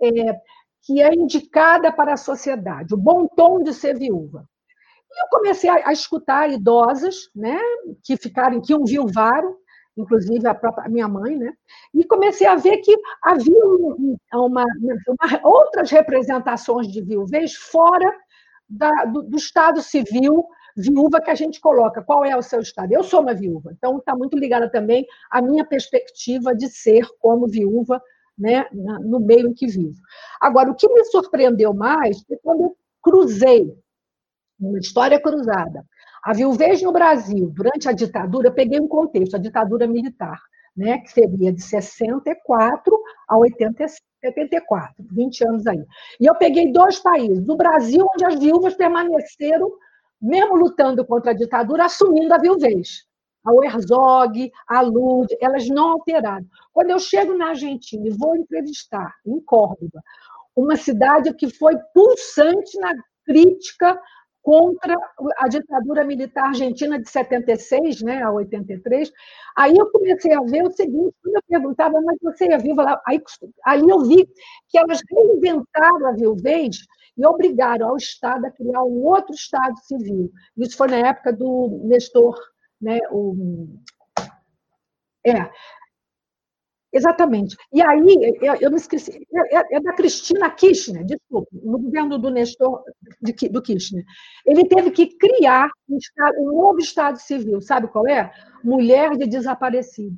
é, 0.00 0.40
que 0.82 1.02
é 1.02 1.12
indicada 1.12 1.90
para 1.90 2.12
a 2.12 2.16
sociedade, 2.16 2.94
o 2.94 2.96
bom 2.96 3.26
tom 3.26 3.64
de 3.64 3.74
ser 3.74 3.98
viúva. 3.98 4.48
Eu 5.16 5.28
comecei 5.30 5.70
a, 5.70 5.88
a 5.88 5.92
escutar 5.92 6.50
idosas, 6.50 7.30
né, 7.34 7.58
que 8.02 8.16
ficaram, 8.16 8.60
que 8.60 8.76
viuvaram, 8.84 9.56
inclusive 9.96 10.46
a 10.46 10.54
própria 10.54 10.88
minha 10.88 11.08
mãe, 11.08 11.36
né? 11.36 11.52
E 11.94 12.04
comecei 12.04 12.46
a 12.46 12.56
ver 12.56 12.78
que 12.78 12.94
havia 13.22 13.64
uma, 14.34 14.64
uma 14.64 15.40
outras 15.42 15.90
representações 15.90 16.88
de 16.88 17.00
viuvez 17.00 17.54
fora 17.54 18.12
da, 18.68 19.06
do, 19.06 19.22
do, 19.22 19.36
estado 19.36 19.80
civil 19.80 20.44
viúva 20.76 21.20
que 21.20 21.30
a 21.30 21.34
gente 21.34 21.60
coloca. 21.60 22.02
Qual 22.02 22.24
é 22.24 22.36
o 22.36 22.42
seu 22.42 22.60
estado? 22.60 22.92
Eu 22.92 23.02
sou 23.02 23.22
uma 23.22 23.32
viúva, 23.32 23.72
então 23.72 23.96
está 23.96 24.14
muito 24.14 24.36
ligada 24.36 24.70
também 24.70 25.06
à 25.30 25.40
minha 25.40 25.64
perspectiva 25.64 26.54
de 26.54 26.68
ser 26.68 27.06
como 27.18 27.48
viúva, 27.48 28.02
né, 28.38 28.66
no 28.72 29.18
meio 29.18 29.48
em 29.48 29.54
que 29.54 29.66
vivo. 29.66 29.98
Agora, 30.38 30.70
o 30.70 30.74
que 30.74 30.86
me 30.92 31.02
surpreendeu 31.04 31.72
mais 31.72 32.22
é 32.30 32.36
quando 32.42 32.64
eu 32.64 32.76
cruzei 33.02 33.74
uma 34.58 34.78
história 34.78 35.20
cruzada 35.20 35.84
a 36.26 36.32
viuvez 36.32 36.82
no 36.82 36.90
Brasil, 36.90 37.52
durante 37.54 37.88
a 37.88 37.92
ditadura, 37.92 38.48
eu 38.48 38.52
peguei 38.52 38.80
um 38.80 38.88
contexto, 38.88 39.36
a 39.36 39.38
ditadura 39.38 39.86
militar, 39.86 40.36
né, 40.76 40.98
que 40.98 41.12
seria 41.12 41.52
de 41.52 41.62
64 41.62 43.00
a 43.28 43.38
80, 43.38 43.86
74, 44.20 45.04
20 45.12 45.46
anos 45.46 45.66
aí. 45.68 45.84
E 46.18 46.26
eu 46.26 46.34
peguei 46.34 46.72
dois 46.72 46.98
países, 46.98 47.48
o 47.48 47.56
Brasil, 47.56 48.04
onde 48.12 48.24
as 48.24 48.40
viúvas 48.40 48.74
permaneceram, 48.74 49.70
mesmo 50.20 50.56
lutando 50.56 51.06
contra 51.06 51.30
a 51.30 51.34
ditadura, 51.34 51.84
assumindo 51.84 52.34
a 52.34 52.38
viuvez. 52.38 53.06
A 53.44 53.64
Herzog, 53.64 54.50
a 54.66 54.80
Lud, 54.80 55.28
elas 55.40 55.68
não 55.68 55.90
alteraram. 55.90 56.44
Quando 56.72 56.90
eu 56.90 56.98
chego 56.98 57.34
na 57.34 57.50
Argentina 57.50 58.04
e 58.04 58.10
vou 58.10 58.34
entrevistar, 58.34 59.14
em 59.24 59.40
Córdoba, 59.42 60.02
uma 60.56 60.74
cidade 60.74 61.32
que 61.34 61.48
foi 61.48 61.76
pulsante 61.94 62.76
na 62.80 62.92
crítica 63.24 63.96
contra 64.46 64.94
a 65.38 65.48
ditadura 65.48 66.04
militar 66.04 66.46
argentina 66.46 67.00
de 67.00 67.10
76 67.10 68.00
né, 68.02 68.22
a 68.22 68.30
83. 68.30 69.12
Aí 69.56 69.76
eu 69.76 69.90
comecei 69.90 70.32
a 70.32 70.40
ver 70.40 70.62
o 70.62 70.70
seguinte, 70.70 71.16
quando 71.20 71.34
eu 71.34 71.42
perguntava, 71.48 72.00
mas 72.00 72.16
você 72.22 72.52
é 72.52 72.56
viva? 72.56 73.02
Aí, 73.04 73.20
aí 73.64 73.80
eu 73.80 74.04
vi 74.04 74.24
que 74.68 74.78
elas 74.78 75.00
reinventaram 75.10 76.06
a 76.06 76.12
viuvez 76.12 76.76
e 77.18 77.26
obrigaram 77.26 77.88
ao 77.88 77.96
Estado 77.96 78.46
a 78.46 78.50
criar 78.52 78.84
um 78.84 79.02
outro 79.04 79.34
Estado 79.34 79.76
civil. 79.80 80.30
Isso 80.56 80.76
foi 80.76 80.86
na 80.86 81.08
época 81.08 81.32
do 81.32 81.80
Nestor, 81.82 82.38
né, 82.80 83.00
o, 83.10 83.66
é, 85.26 85.50
Exatamente. 86.96 87.56
E 87.70 87.82
aí, 87.82 88.34
eu, 88.58 88.70
me 88.70 88.76
esqueci, 88.78 89.20
é, 89.34 89.58
é, 89.58 89.76
é, 89.76 89.80
da 89.80 89.92
Cristina 89.92 90.50
Kirchner, 90.50 91.04
desculpa, 91.04 91.46
no 91.52 91.78
governo 91.78 92.18
do 92.18 92.30
Nestor, 92.30 92.82
de, 93.20 93.32
do 93.50 93.60
Kirchner. 93.60 94.02
Ele 94.46 94.64
teve 94.66 94.90
que 94.90 95.06
criar 95.18 95.68
um, 95.86 95.98
estado, 95.98 96.40
um 96.40 96.46
novo 96.46 96.78
Estado 96.78 97.18
civil, 97.18 97.60
sabe 97.60 97.88
qual 97.88 98.08
é? 98.08 98.32
Mulher 98.64 99.10
de 99.10 99.26
desaparecido. 99.26 100.16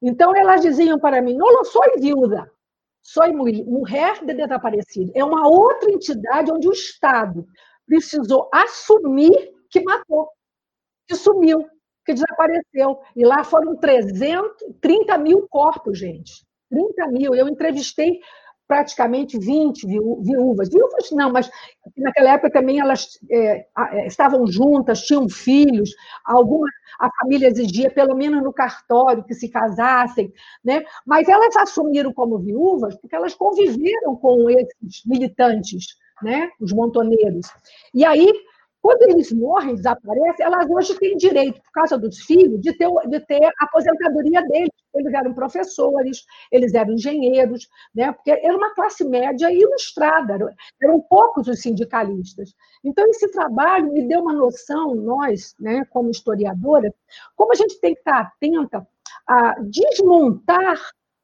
Então, 0.00 0.34
elas 0.34 0.62
diziam 0.62 0.98
para 0.98 1.20
mim, 1.20 1.36
não, 1.36 1.52
não 1.52 1.64
sou 1.64 1.82
viúva, 1.98 2.50
sou 3.02 3.30
mulher 3.30 4.24
de 4.24 4.32
desaparecido. 4.32 5.12
É 5.14 5.22
uma 5.22 5.46
outra 5.46 5.90
entidade 5.90 6.50
onde 6.50 6.68
o 6.68 6.72
Estado 6.72 7.46
precisou 7.86 8.48
assumir 8.50 9.52
que 9.68 9.82
matou, 9.82 10.30
que 11.06 11.14
sumiu 11.14 11.68
que 12.10 12.14
desapareceu. 12.14 12.98
E 13.16 13.24
lá 13.24 13.44
foram 13.44 13.76
300, 13.76 14.50
30 14.80 15.18
mil 15.18 15.46
corpos, 15.48 15.98
gente. 15.98 16.44
30 16.70 17.06
mil. 17.08 17.34
Eu 17.34 17.48
entrevistei 17.48 18.20
praticamente 18.66 19.38
20 19.38 19.84
viúvas. 19.86 20.68
Viúvas 20.68 21.10
não, 21.10 21.32
mas 21.32 21.50
naquela 21.96 22.34
época 22.34 22.52
também 22.52 22.78
elas 22.78 23.18
é, 23.28 23.66
é, 23.76 24.06
estavam 24.06 24.46
juntas, 24.46 25.02
tinham 25.02 25.28
filhos, 25.28 25.90
algumas 26.24 26.70
a 27.00 27.10
família 27.20 27.48
exigia, 27.48 27.90
pelo 27.90 28.14
menos 28.14 28.42
no 28.42 28.52
cartório, 28.52 29.24
que 29.24 29.34
se 29.34 29.48
casassem, 29.48 30.32
né? 30.62 30.84
mas 31.04 31.28
elas 31.28 31.56
assumiram 31.56 32.12
como 32.12 32.38
viúvas 32.38 32.94
porque 33.00 33.16
elas 33.16 33.34
conviveram 33.34 34.14
com 34.16 34.48
esses 34.50 35.02
militantes, 35.06 35.96
né? 36.22 36.50
os 36.60 36.72
montoneiros. 36.72 37.48
E 37.94 38.04
aí 38.04 38.30
quando 38.82 39.02
eles 39.02 39.30
morrem, 39.30 39.74
desaparecem, 39.74 40.46
elas 40.46 40.68
hoje 40.70 40.98
têm 40.98 41.16
direito, 41.16 41.60
por 41.62 41.72
causa 41.72 41.98
dos 41.98 42.20
filhos, 42.20 42.60
de 42.60 42.72
ter, 42.72 42.88
de 43.08 43.20
ter 43.20 43.44
a 43.44 43.64
aposentadoria 43.64 44.42
deles. 44.46 44.70
Eles 44.94 45.12
eram 45.14 45.34
professores, 45.34 46.24
eles 46.50 46.74
eram 46.74 46.94
engenheiros, 46.94 47.68
né? 47.94 48.10
porque 48.12 48.30
era 48.30 48.56
uma 48.56 48.74
classe 48.74 49.04
média 49.04 49.52
ilustrada, 49.52 50.34
eram, 50.34 50.50
eram 50.82 51.00
poucos 51.00 51.46
os 51.46 51.60
sindicalistas. 51.60 52.54
Então, 52.82 53.06
esse 53.08 53.30
trabalho 53.30 53.92
me 53.92 54.08
deu 54.08 54.20
uma 54.20 54.32
noção, 54.32 54.94
nós, 54.94 55.54
né, 55.60 55.84
como 55.90 56.10
historiadora, 56.10 56.92
como 57.36 57.52
a 57.52 57.56
gente 57.56 57.78
tem 57.80 57.94
que 57.94 58.00
estar 58.00 58.20
atenta 58.20 58.86
a 59.28 59.60
desmontar 59.60 60.76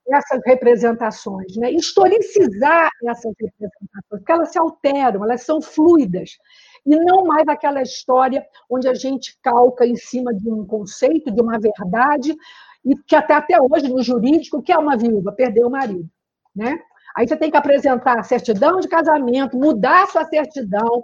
essas 0.09 0.41
representações, 0.45 1.57
né? 1.57 1.73
historicizar 1.73 2.89
essas 3.05 3.33
representações, 3.41 4.05
porque 4.09 4.31
elas 4.31 4.53
se 4.53 4.59
alteram, 4.59 5.25
elas 5.25 5.43
são 5.43 5.61
fluidas 5.61 6.31
e 6.87 6.97
não 6.97 7.25
mais 7.25 7.47
aquela 7.49 7.83
história 7.83 8.47
onde 8.71 8.89
a 8.89 8.95
gente 8.95 9.37
calca 9.43 9.85
em 9.85 9.97
cima 9.97 10.33
de 10.33 10.49
um 10.49 10.65
conceito, 10.65 11.33
de 11.33 11.41
uma 11.41 11.59
verdade, 11.59 12.37
e 12.85 12.97
que 12.97 13.17
até, 13.17 13.35
até 13.35 13.61
hoje, 13.61 13.89
no 13.89 14.01
jurídico, 14.03 14.59
o 14.59 14.63
que 14.63 14.73
é 14.73 14.79
uma 14.79 14.97
viúva? 14.97 15.33
Perdeu 15.33 15.67
o 15.67 15.71
marido. 15.71 16.09
Né? 16.55 16.79
Aí 17.17 17.27
você 17.27 17.37
tem 17.37 17.51
que 17.51 17.57
apresentar 17.57 18.19
a 18.19 18.23
certidão 18.23 18.79
de 18.79 18.87
casamento, 18.87 19.59
mudar 19.59 20.05
a 20.05 20.07
sua 20.07 20.25
certidão, 20.25 21.03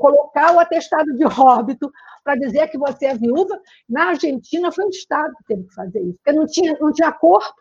colocar 0.00 0.54
o 0.54 0.58
atestado 0.58 1.14
de 1.14 1.24
óbito 1.24 1.90
para 2.24 2.36
dizer 2.36 2.68
que 2.68 2.78
você 2.78 3.06
é 3.06 3.14
viúva. 3.14 3.60
Na 3.88 4.08
Argentina 4.08 4.72
foi 4.72 4.86
o 4.86 4.90
Estado 4.90 5.34
que 5.36 5.44
teve 5.44 5.64
que 5.68 5.74
fazer 5.74 6.00
isso, 6.00 6.18
porque 6.24 6.32
não 6.32 6.46
tinha, 6.46 6.76
não 6.80 6.92
tinha 6.92 7.12
corpo, 7.12 7.54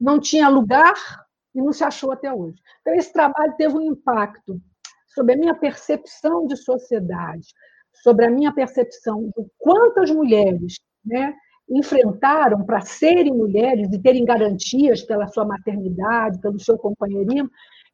não 0.00 0.18
tinha 0.18 0.48
lugar 0.48 0.94
e 1.54 1.60
não 1.60 1.72
se 1.72 1.84
achou 1.84 2.12
até 2.12 2.32
hoje. 2.32 2.56
Então, 2.80 2.94
esse 2.94 3.12
trabalho 3.12 3.54
teve 3.56 3.76
um 3.76 3.82
impacto 3.82 4.60
sobre 5.16 5.32
a 5.32 5.36
minha 5.38 5.54
percepção 5.54 6.46
de 6.46 6.56
sociedade, 6.58 7.48
sobre 8.02 8.26
a 8.26 8.30
minha 8.30 8.52
percepção 8.52 9.32
de 9.34 9.46
quantas 9.58 10.10
mulheres 10.10 10.78
né, 11.02 11.34
enfrentaram 11.70 12.62
para 12.66 12.82
serem 12.82 13.32
mulheres 13.32 13.90
e 13.90 13.98
terem 13.98 14.26
garantias 14.26 15.02
pela 15.02 15.26
sua 15.28 15.46
maternidade, 15.46 16.38
pelo 16.40 16.60
seu 16.60 16.76
companheirismo, 16.76 17.50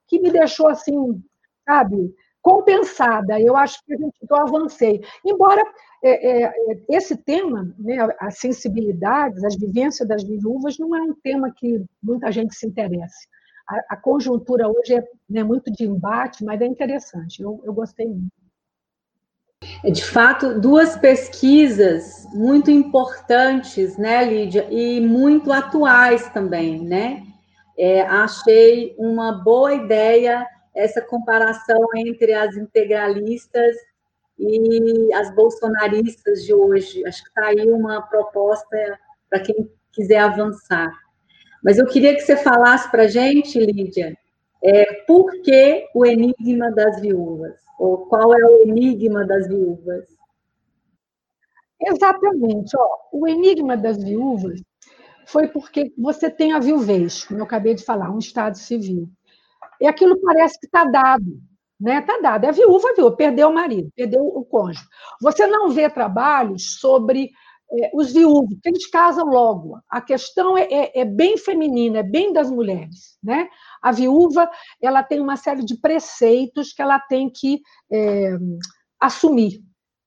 que 0.08 0.18
me 0.18 0.32
deixou 0.32 0.68
assim, 0.68 1.22
sabe, 1.64 2.12
compensada. 2.42 3.40
Eu 3.40 3.56
acho 3.56 3.78
que 3.86 3.94
a 3.94 3.96
gente, 3.96 4.16
eu 4.28 4.36
avancei. 4.36 5.00
Embora 5.24 5.62
é, 6.02 6.42
é, 6.42 6.52
esse 6.90 7.16
tema, 7.16 7.72
né, 7.78 7.96
as 8.18 8.38
sensibilidades, 8.38 9.44
as 9.44 9.54
vivências 9.56 10.08
das 10.08 10.24
viúvas, 10.24 10.76
não 10.76 10.94
é 10.96 11.00
um 11.02 11.14
tema 11.22 11.54
que 11.56 11.84
muita 12.02 12.32
gente 12.32 12.52
se 12.56 12.66
interesse 12.66 13.28
a, 13.68 13.94
a 13.94 13.96
conjuntura 13.96 14.68
hoje 14.68 14.94
é 14.94 15.04
né, 15.28 15.42
muito 15.42 15.70
de 15.70 15.84
embate, 15.84 16.44
mas 16.44 16.60
é 16.60 16.66
interessante. 16.66 17.42
Eu, 17.42 17.60
eu 17.64 17.72
gostei 17.72 18.06
muito. 18.06 18.32
É, 19.84 19.90
de 19.90 20.04
fato, 20.04 20.60
duas 20.60 20.96
pesquisas 20.96 22.26
muito 22.34 22.70
importantes, 22.70 23.96
né, 23.96 24.24
Lídia, 24.24 24.66
e 24.70 25.00
muito 25.00 25.52
atuais 25.52 26.28
também, 26.30 26.82
né? 26.82 27.22
É, 27.78 28.02
achei 28.02 28.94
uma 28.98 29.32
boa 29.32 29.72
ideia 29.72 30.46
essa 30.74 31.00
comparação 31.00 31.78
entre 31.96 32.32
as 32.32 32.56
integralistas 32.56 33.76
e 34.38 35.12
as 35.14 35.34
bolsonaristas 35.34 36.44
de 36.44 36.52
hoje. 36.52 37.06
Acho 37.06 37.22
que 37.22 37.28
está 37.28 37.46
aí 37.46 37.70
uma 37.70 38.02
proposta 38.02 38.98
para 39.28 39.40
quem 39.40 39.70
quiser 39.92 40.18
avançar. 40.18 40.90
Mas 41.62 41.78
eu 41.78 41.86
queria 41.86 42.14
que 42.14 42.20
você 42.22 42.36
falasse 42.36 42.90
para 42.90 43.04
a 43.04 43.08
gente, 43.08 43.58
Lídia, 43.58 44.16
é, 44.62 44.84
por 45.06 45.30
que 45.42 45.86
o 45.94 46.04
enigma 46.04 46.70
das 46.70 47.00
viúvas? 47.00 47.54
Ou 47.78 48.06
qual 48.06 48.34
é 48.34 48.44
o 48.44 48.62
enigma 48.62 49.24
das 49.26 49.48
viúvas? 49.48 50.06
Exatamente. 51.80 52.76
Ó, 52.76 52.98
o 53.12 53.28
enigma 53.28 53.76
das 53.76 54.02
viúvas 54.02 54.62
foi 55.26 55.48
porque 55.48 55.92
você 55.98 56.30
tem 56.30 56.52
a 56.52 56.58
viuvez, 56.58 57.24
como 57.24 57.40
eu 57.40 57.44
acabei 57.44 57.74
de 57.74 57.84
falar, 57.84 58.10
um 58.10 58.18
Estado 58.18 58.56
civil. 58.56 59.08
E 59.80 59.86
aquilo 59.86 60.20
parece 60.20 60.58
que 60.60 60.66
está 60.66 60.84
dado, 60.84 61.40
né? 61.80 61.98
Está 61.98 62.18
dado. 62.20 62.44
É 62.44 62.52
viúva, 62.52 62.94
viúva, 62.94 63.16
perdeu 63.16 63.48
o 63.48 63.54
marido, 63.54 63.90
perdeu 63.96 64.22
o 64.24 64.44
cônjuge. 64.44 64.86
Você 65.20 65.46
não 65.46 65.70
vê 65.70 65.90
trabalhos 65.90 66.78
sobre 66.78 67.30
é, 67.80 67.90
os 67.94 68.12
viúvos, 68.12 68.58
que 68.62 68.68
eles 68.68 68.86
casam 68.88 69.26
logo. 69.26 69.78
A 69.88 70.00
questão 70.00 70.56
é, 70.56 70.62
é, 70.64 71.00
é, 71.00 71.04
bem 71.04 71.38
feminina, 71.38 72.00
é 72.00 72.02
bem 72.02 72.32
das 72.32 72.50
mulheres. 72.50 73.18
Né? 73.22 73.48
A 73.80 73.92
viúva 73.92 74.50
ela 74.80 75.02
tem 75.02 75.20
uma 75.20 75.36
série 75.36 75.64
de 75.64 75.76
preceitos 75.76 76.72
que 76.72 76.82
ela 76.82 76.98
tem 76.98 77.30
que 77.30 77.60
é, 77.90 78.36
assumir 79.00 79.62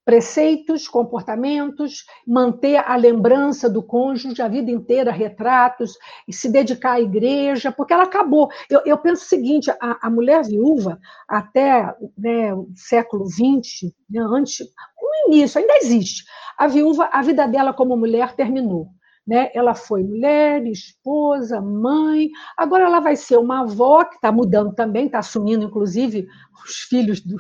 preceitos, 0.06 0.88
comportamentos, 0.88 2.06
manter 2.28 2.78
a 2.78 2.96
lembrança 2.96 3.68
do 3.68 3.82
cônjuge 3.82 4.40
a 4.40 4.48
vida 4.48 4.70
inteira, 4.70 5.12
retratos, 5.12 5.98
e 6.28 6.32
se 6.32 6.48
dedicar 6.48 6.94
à 6.94 7.02
igreja, 7.02 7.72
porque 7.72 7.92
ela 7.92 8.04
acabou. 8.04 8.48
Eu, 8.70 8.82
eu 8.86 8.98
penso 9.00 9.24
o 9.24 9.28
seguinte: 9.28 9.72
a, 9.72 9.98
a 10.04 10.10
mulher 10.10 10.44
viúva, 10.44 11.00
até 11.28 11.94
né, 12.16 12.54
o 12.54 12.70
século 12.76 13.26
XX, 13.26 13.92
né, 14.08 14.22
antes, 14.22 14.60
no 15.06 15.34
início, 15.34 15.60
ainda 15.60 15.78
existe. 15.78 16.24
A 16.58 16.68
viúva, 16.68 17.10
a 17.12 17.22
vida 17.22 17.48
dela 17.48 17.74
como 17.74 17.98
mulher 17.98 18.36
terminou. 18.36 18.88
Né? 19.28 19.50
Ela 19.54 19.74
foi 19.74 20.04
mulher, 20.04 20.66
esposa, 20.68 21.60
mãe, 21.60 22.30
agora 22.56 22.86
ela 22.86 23.00
vai 23.00 23.16
ser 23.16 23.38
uma 23.38 23.62
avó, 23.62 24.06
que 24.06 24.16
está 24.16 24.32
mudando 24.32 24.74
também, 24.74 25.08
está 25.08 25.20
assumindo, 25.20 25.66
inclusive, 25.66 26.28
os 26.64 26.76
filhos 26.88 27.22
do, 27.22 27.38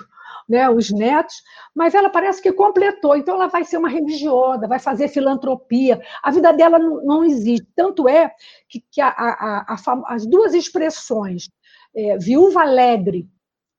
né, 0.47 0.69
os 0.69 0.91
netos, 0.91 1.35
mas 1.75 1.93
ela 1.93 2.09
parece 2.09 2.41
que 2.41 2.51
completou, 2.51 3.15
então 3.15 3.35
ela 3.35 3.47
vai 3.47 3.63
ser 3.63 3.77
uma 3.77 3.89
religiosa, 3.89 4.67
vai 4.67 4.79
fazer 4.79 5.07
filantropia, 5.07 6.01
a 6.23 6.31
vida 6.31 6.53
dela 6.53 6.79
não, 6.79 7.03
não 7.03 7.23
existe. 7.23 7.67
Tanto 7.75 8.07
é 8.07 8.31
que, 8.69 8.83
que 8.91 9.01
a, 9.01 9.09
a, 9.09 9.73
a, 9.73 10.13
as 10.13 10.25
duas 10.25 10.53
expressões, 10.53 11.49
é, 11.95 12.17
viúva 12.17 12.61
alegre, 12.61 13.27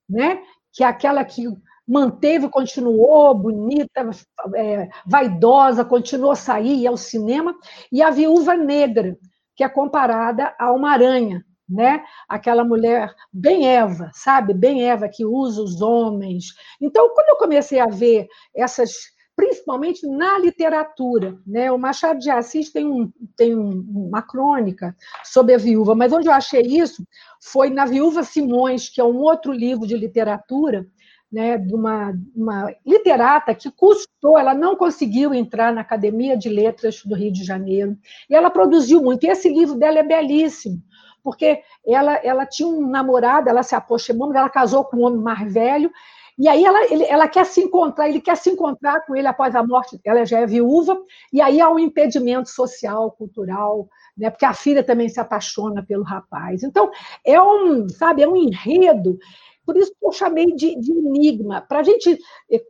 né, 0.08 0.42
que 0.72 0.84
é 0.84 0.86
aquela 0.86 1.24
que 1.24 1.44
manteve, 1.86 2.48
continuou 2.48 3.34
bonita, 3.34 4.10
é, 4.54 4.88
vaidosa, 5.06 5.84
continuou 5.84 6.32
a 6.32 6.36
sair 6.36 6.86
ao 6.86 6.96
cinema, 6.96 7.54
e 7.92 8.02
a 8.02 8.10
viúva 8.10 8.56
negra, 8.56 9.16
que 9.54 9.62
é 9.62 9.68
comparada 9.68 10.54
a 10.58 10.72
uma 10.72 10.90
aranha, 10.90 11.44
né? 11.68 12.04
Aquela 12.28 12.64
mulher 12.64 13.12
bem 13.32 13.68
Eva, 13.68 14.10
sabe? 14.12 14.52
Bem 14.52 14.88
Eva 14.88 15.08
que 15.08 15.24
usa 15.24 15.62
os 15.62 15.80
homens. 15.80 16.46
Então, 16.80 17.08
quando 17.14 17.30
eu 17.30 17.36
comecei 17.36 17.80
a 17.80 17.86
ver 17.86 18.26
essas, 18.54 18.92
principalmente 19.34 20.06
na 20.06 20.38
literatura, 20.38 21.36
né? 21.46 21.70
O 21.72 21.78
Machado 21.78 22.18
de 22.18 22.30
Assis 22.30 22.70
tem, 22.70 22.86
um, 22.86 23.10
tem 23.36 23.54
uma 23.54 24.22
crônica 24.22 24.94
sobre 25.24 25.54
a 25.54 25.58
viúva, 25.58 25.94
mas 25.94 26.12
onde 26.12 26.28
eu 26.28 26.32
achei 26.32 26.62
isso 26.62 27.06
foi 27.42 27.70
na 27.70 27.84
Viúva 27.84 28.22
Simões, 28.22 28.88
que 28.88 29.00
é 29.00 29.04
um 29.04 29.18
outro 29.18 29.52
livro 29.52 29.86
de 29.86 29.96
literatura, 29.96 30.86
né, 31.30 31.58
de 31.58 31.74
uma, 31.74 32.14
uma, 32.34 32.74
literata 32.84 33.54
que 33.54 33.70
custou, 33.70 34.38
ela 34.38 34.54
não 34.54 34.76
conseguiu 34.76 35.34
entrar 35.34 35.72
na 35.72 35.80
Academia 35.80 36.36
de 36.36 36.48
Letras 36.48 37.02
do 37.04 37.14
Rio 37.14 37.32
de 37.32 37.44
Janeiro, 37.44 37.96
e 38.30 38.34
ela 38.34 38.50
produziu 38.50 39.02
muito. 39.02 39.24
E 39.24 39.30
esse 39.30 39.48
livro 39.48 39.74
dela 39.74 39.98
é 39.98 40.02
belíssimo, 40.02 40.80
porque 41.22 41.60
ela, 41.86 42.14
ela 42.16 42.46
tinha 42.46 42.68
um 42.68 42.88
namorado, 42.88 43.48
ela 43.48 43.62
se 43.62 43.74
aproximou, 43.74 44.34
ela 44.34 44.48
casou 44.48 44.84
com 44.84 44.98
um 44.98 45.04
homem 45.04 45.20
mais 45.20 45.52
velho, 45.52 45.90
e 46.38 46.48
aí 46.48 46.64
ela, 46.64 46.84
ele, 46.92 47.04
ela 47.04 47.26
quer 47.26 47.46
se 47.46 47.62
encontrar, 47.62 48.08
ele 48.08 48.20
quer 48.20 48.36
se 48.36 48.50
encontrar 48.50 49.00
com 49.06 49.16
ele 49.16 49.26
após 49.26 49.56
a 49.56 49.66
morte, 49.66 49.98
ela 50.04 50.24
já 50.26 50.40
é 50.40 50.46
viúva, 50.46 50.96
e 51.32 51.40
aí 51.40 51.60
há 51.60 51.70
um 51.70 51.78
impedimento 51.78 52.50
social, 52.50 53.10
cultural, 53.12 53.88
né, 54.16 54.28
porque 54.28 54.44
a 54.44 54.52
filha 54.52 54.82
também 54.84 55.08
se 55.08 55.18
apaixona 55.18 55.82
pelo 55.82 56.02
rapaz. 56.02 56.62
Então, 56.62 56.90
é 57.24 57.40
um, 57.40 57.88
sabe, 57.88 58.22
é 58.22 58.28
um 58.28 58.36
enredo, 58.36 59.18
por 59.66 59.76
isso 59.76 59.90
que 59.90 60.06
eu 60.06 60.12
chamei 60.12 60.46
de, 60.54 60.78
de 60.78 60.92
enigma, 60.92 61.60
para 61.60 61.80
a 61.80 61.82
gente 61.82 62.18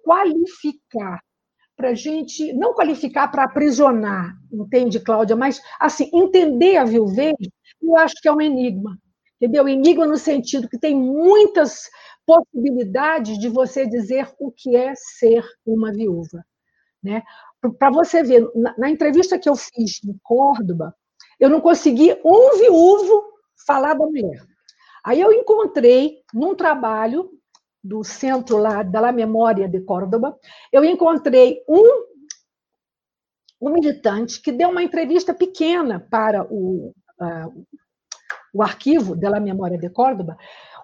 qualificar 0.02 1.20
para 1.76 1.90
a 1.90 1.94
gente 1.94 2.54
não 2.54 2.72
qualificar 2.72 3.28
para 3.28 3.44
aprisionar, 3.44 4.34
entende, 4.50 4.98
Cláudia? 4.98 5.36
Mas 5.36 5.60
assim 5.78 6.08
entender 6.10 6.78
a 6.78 6.84
viuvez 6.84 7.34
eu 7.82 7.96
acho 7.96 8.14
que 8.20 8.28
é 8.28 8.32
um 8.32 8.40
enigma. 8.40 8.98
Entendeu? 9.36 9.68
Enigma 9.68 10.06
no 10.06 10.16
sentido 10.16 10.68
que 10.68 10.78
tem 10.78 10.94
muitas 10.94 11.90
possibilidades 12.24 13.38
de 13.38 13.48
você 13.48 13.86
dizer 13.86 14.28
o 14.40 14.50
que 14.50 14.74
é 14.74 14.94
ser 14.94 15.44
uma 15.64 15.92
viúva. 15.92 16.44
Né? 17.02 17.22
Para 17.78 17.90
você 17.90 18.22
ver, 18.22 18.50
na, 18.54 18.74
na, 18.78 18.90
entrevista 18.90 19.38
que 19.38 19.48
eu 19.48 19.54
fiz 19.54 20.02
em 20.04 20.18
Córdoba, 20.22 20.94
eu 21.38 21.50
não 21.50 21.60
consegui 21.60 22.18
um 22.24 22.58
viúvo 22.58 23.22
falar 23.66 23.94
da 23.94 24.06
mulher. 24.06 24.42
Aí 25.06 25.20
eu 25.20 25.32
encontrei 25.32 26.24
num 26.34 26.56
trabalho 26.56 27.30
do 27.82 28.02
centro 28.02 28.58
lá 28.58 28.82
da 28.82 28.98
La 28.98 29.12
Memória 29.12 29.68
de 29.68 29.80
Córdoba, 29.80 30.36
eu 30.72 30.84
encontrei 30.84 31.62
um, 31.68 32.06
um 33.60 33.70
militante 33.70 34.42
que 34.42 34.50
deu 34.50 34.68
uma 34.68 34.82
entrevista 34.82 35.32
pequena 35.32 36.04
para 36.10 36.42
o, 36.52 36.92
uh, 37.20 37.66
o 38.52 38.64
arquivo 38.64 39.14
da 39.14 39.38
Memória 39.38 39.78
de 39.78 39.88
Córdoba, 39.88 40.36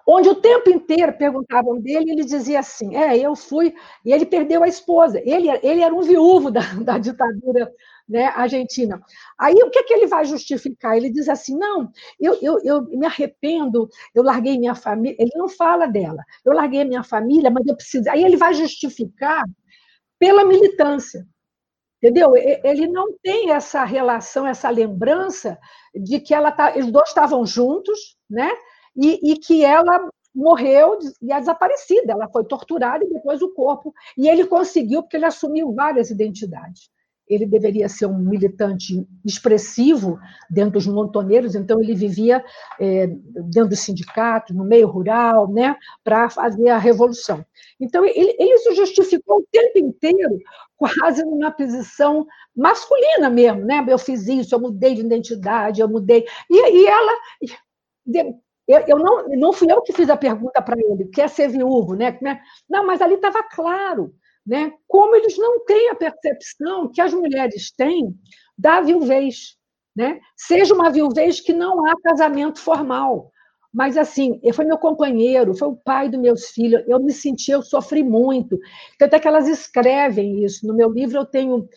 onde 0.07 0.29
o 0.29 0.35
tempo 0.35 0.69
inteiro 0.69 1.13
perguntavam 1.17 1.79
dele, 1.79 2.11
ele 2.11 2.25
dizia 2.25 2.59
assim: 2.59 2.95
é, 2.95 3.17
eu 3.17 3.35
fui, 3.35 3.73
e 4.05 4.11
ele 4.11 4.25
perdeu 4.25 4.63
a 4.63 4.67
esposa, 4.67 5.21
ele, 5.23 5.49
ele 5.63 5.81
era 5.81 5.93
um 5.93 6.01
viúvo 6.01 6.51
da, 6.51 6.61
da 6.83 6.97
ditadura 6.97 7.71
né, 8.07 8.25
argentina. 8.27 9.01
Aí 9.39 9.55
o 9.55 9.69
que, 9.69 9.79
é 9.79 9.83
que 9.83 9.93
ele 9.93 10.07
vai 10.07 10.25
justificar? 10.25 10.97
Ele 10.97 11.09
diz 11.11 11.29
assim: 11.29 11.57
não, 11.57 11.89
eu, 12.19 12.37
eu, 12.41 12.59
eu 12.63 12.81
me 12.89 13.05
arrependo, 13.05 13.89
eu 14.13 14.23
larguei 14.23 14.57
minha 14.57 14.75
família. 14.75 15.15
Ele 15.19 15.31
não 15.35 15.47
fala 15.49 15.87
dela, 15.87 16.23
eu 16.45 16.53
larguei 16.53 16.83
minha 16.83 17.03
família, 17.03 17.49
mas 17.49 17.65
eu 17.65 17.75
preciso. 17.75 18.09
Aí 18.09 18.23
ele 18.23 18.37
vai 18.37 18.53
justificar 18.53 19.43
pela 20.19 20.45
militância. 20.45 21.25
Entendeu? 22.03 22.33
Ele 22.35 22.85
não 22.87 23.17
tem 23.23 23.51
essa 23.51 23.85
relação, 23.85 24.45
essa 24.45 24.69
lembrança 24.69 25.57
de 25.95 26.19
que 26.19 26.33
ela 26.33 26.51
tá, 26.51 26.75
eles 26.75 26.91
dois 26.91 27.07
estavam 27.07 27.45
juntos, 27.45 28.17
né? 28.29 28.51
E, 28.95 29.31
e 29.31 29.37
que 29.37 29.63
ela 29.63 30.09
morreu 30.33 30.97
e 31.21 31.31
é 31.31 31.39
desaparecida. 31.39 32.13
Ela 32.13 32.29
foi 32.29 32.43
torturada 32.45 33.03
e 33.03 33.09
depois 33.09 33.41
o 33.41 33.53
corpo. 33.53 33.93
E 34.17 34.27
ele 34.27 34.45
conseguiu, 34.45 35.01
porque 35.03 35.17
ele 35.17 35.25
assumiu 35.25 35.73
várias 35.73 36.09
identidades 36.09 36.91
ele 37.27 37.45
deveria 37.45 37.87
ser 37.87 38.05
um 38.05 38.17
militante 38.17 39.07
expressivo 39.25 40.19
dentro 40.49 40.73
dos 40.73 40.87
montoneiros, 40.87 41.55
então 41.55 41.81
ele 41.81 41.95
vivia 41.95 42.43
é, 42.79 43.07
dentro 43.07 43.69
dos 43.69 43.79
sindicatos, 43.79 44.55
no 44.55 44.63
meio 44.63 44.87
rural, 44.87 45.51
né, 45.51 45.75
para 46.03 46.29
fazer 46.29 46.69
a 46.69 46.77
revolução. 46.77 47.45
Então 47.79 48.05
ele, 48.05 48.35
ele 48.37 48.57
se 48.59 48.75
justificou 48.75 49.37
o 49.37 49.47
tempo 49.51 49.79
inteiro 49.79 50.37
quase 50.75 51.23
numa 51.23 51.51
posição 51.51 52.25
masculina 52.55 53.29
mesmo, 53.29 53.65
né? 53.65 53.83
Eu 53.87 53.97
fiz 53.97 54.27
isso, 54.27 54.53
eu 54.53 54.59
mudei 54.59 54.95
de 54.95 55.01
identidade, 55.01 55.81
eu 55.81 55.87
mudei. 55.87 56.25
E, 56.49 56.81
e 56.81 56.87
ela, 56.87 57.13
eu, 58.67 58.79
eu, 58.87 58.97
não, 58.97 59.27
não 59.29 59.53
fui 59.53 59.71
eu 59.71 59.81
que 59.81 59.93
fiz 59.93 60.09
a 60.09 60.17
pergunta 60.17 60.61
para 60.61 60.79
ele, 60.79 61.09
quer 61.09 61.29
ser 61.29 61.49
viúvo, 61.49 61.95
né? 61.95 62.17
Não, 62.69 62.85
mas 62.85 63.01
ali 63.01 63.15
estava 63.15 63.43
claro 63.43 64.13
né? 64.45 64.73
como 64.87 65.15
eles 65.15 65.37
não 65.37 65.63
têm 65.65 65.89
a 65.89 65.95
percepção 65.95 66.91
que 66.91 67.01
as 67.01 67.13
mulheres 67.13 67.71
têm 67.71 68.13
da 68.57 68.81
viuvez. 68.81 69.55
Né? 69.95 70.19
Seja 70.35 70.73
uma 70.73 70.91
viuvez 70.91 71.39
que 71.39 71.53
não 71.53 71.85
há 71.85 71.93
casamento 72.01 72.59
formal. 72.59 73.31
Mas, 73.71 73.97
assim, 73.97 74.39
ele 74.43 74.53
foi 74.53 74.65
meu 74.65 74.77
companheiro, 74.77 75.55
foi 75.55 75.67
o 75.67 75.75
pai 75.75 76.07
dos 76.07 76.19
meus 76.19 76.49
filhos, 76.51 76.83
eu 76.87 76.99
me 76.99 77.11
senti, 77.11 77.49
eu 77.51 77.63
sofri 77.63 78.03
muito. 78.03 78.59
Tanto 78.99 79.15
é 79.15 79.19
que 79.19 79.27
elas 79.27 79.47
escrevem 79.47 80.43
isso. 80.43 80.67
No 80.67 80.75
meu 80.75 80.91
livro 80.91 81.17
eu 81.17 81.25
tenho 81.25 81.67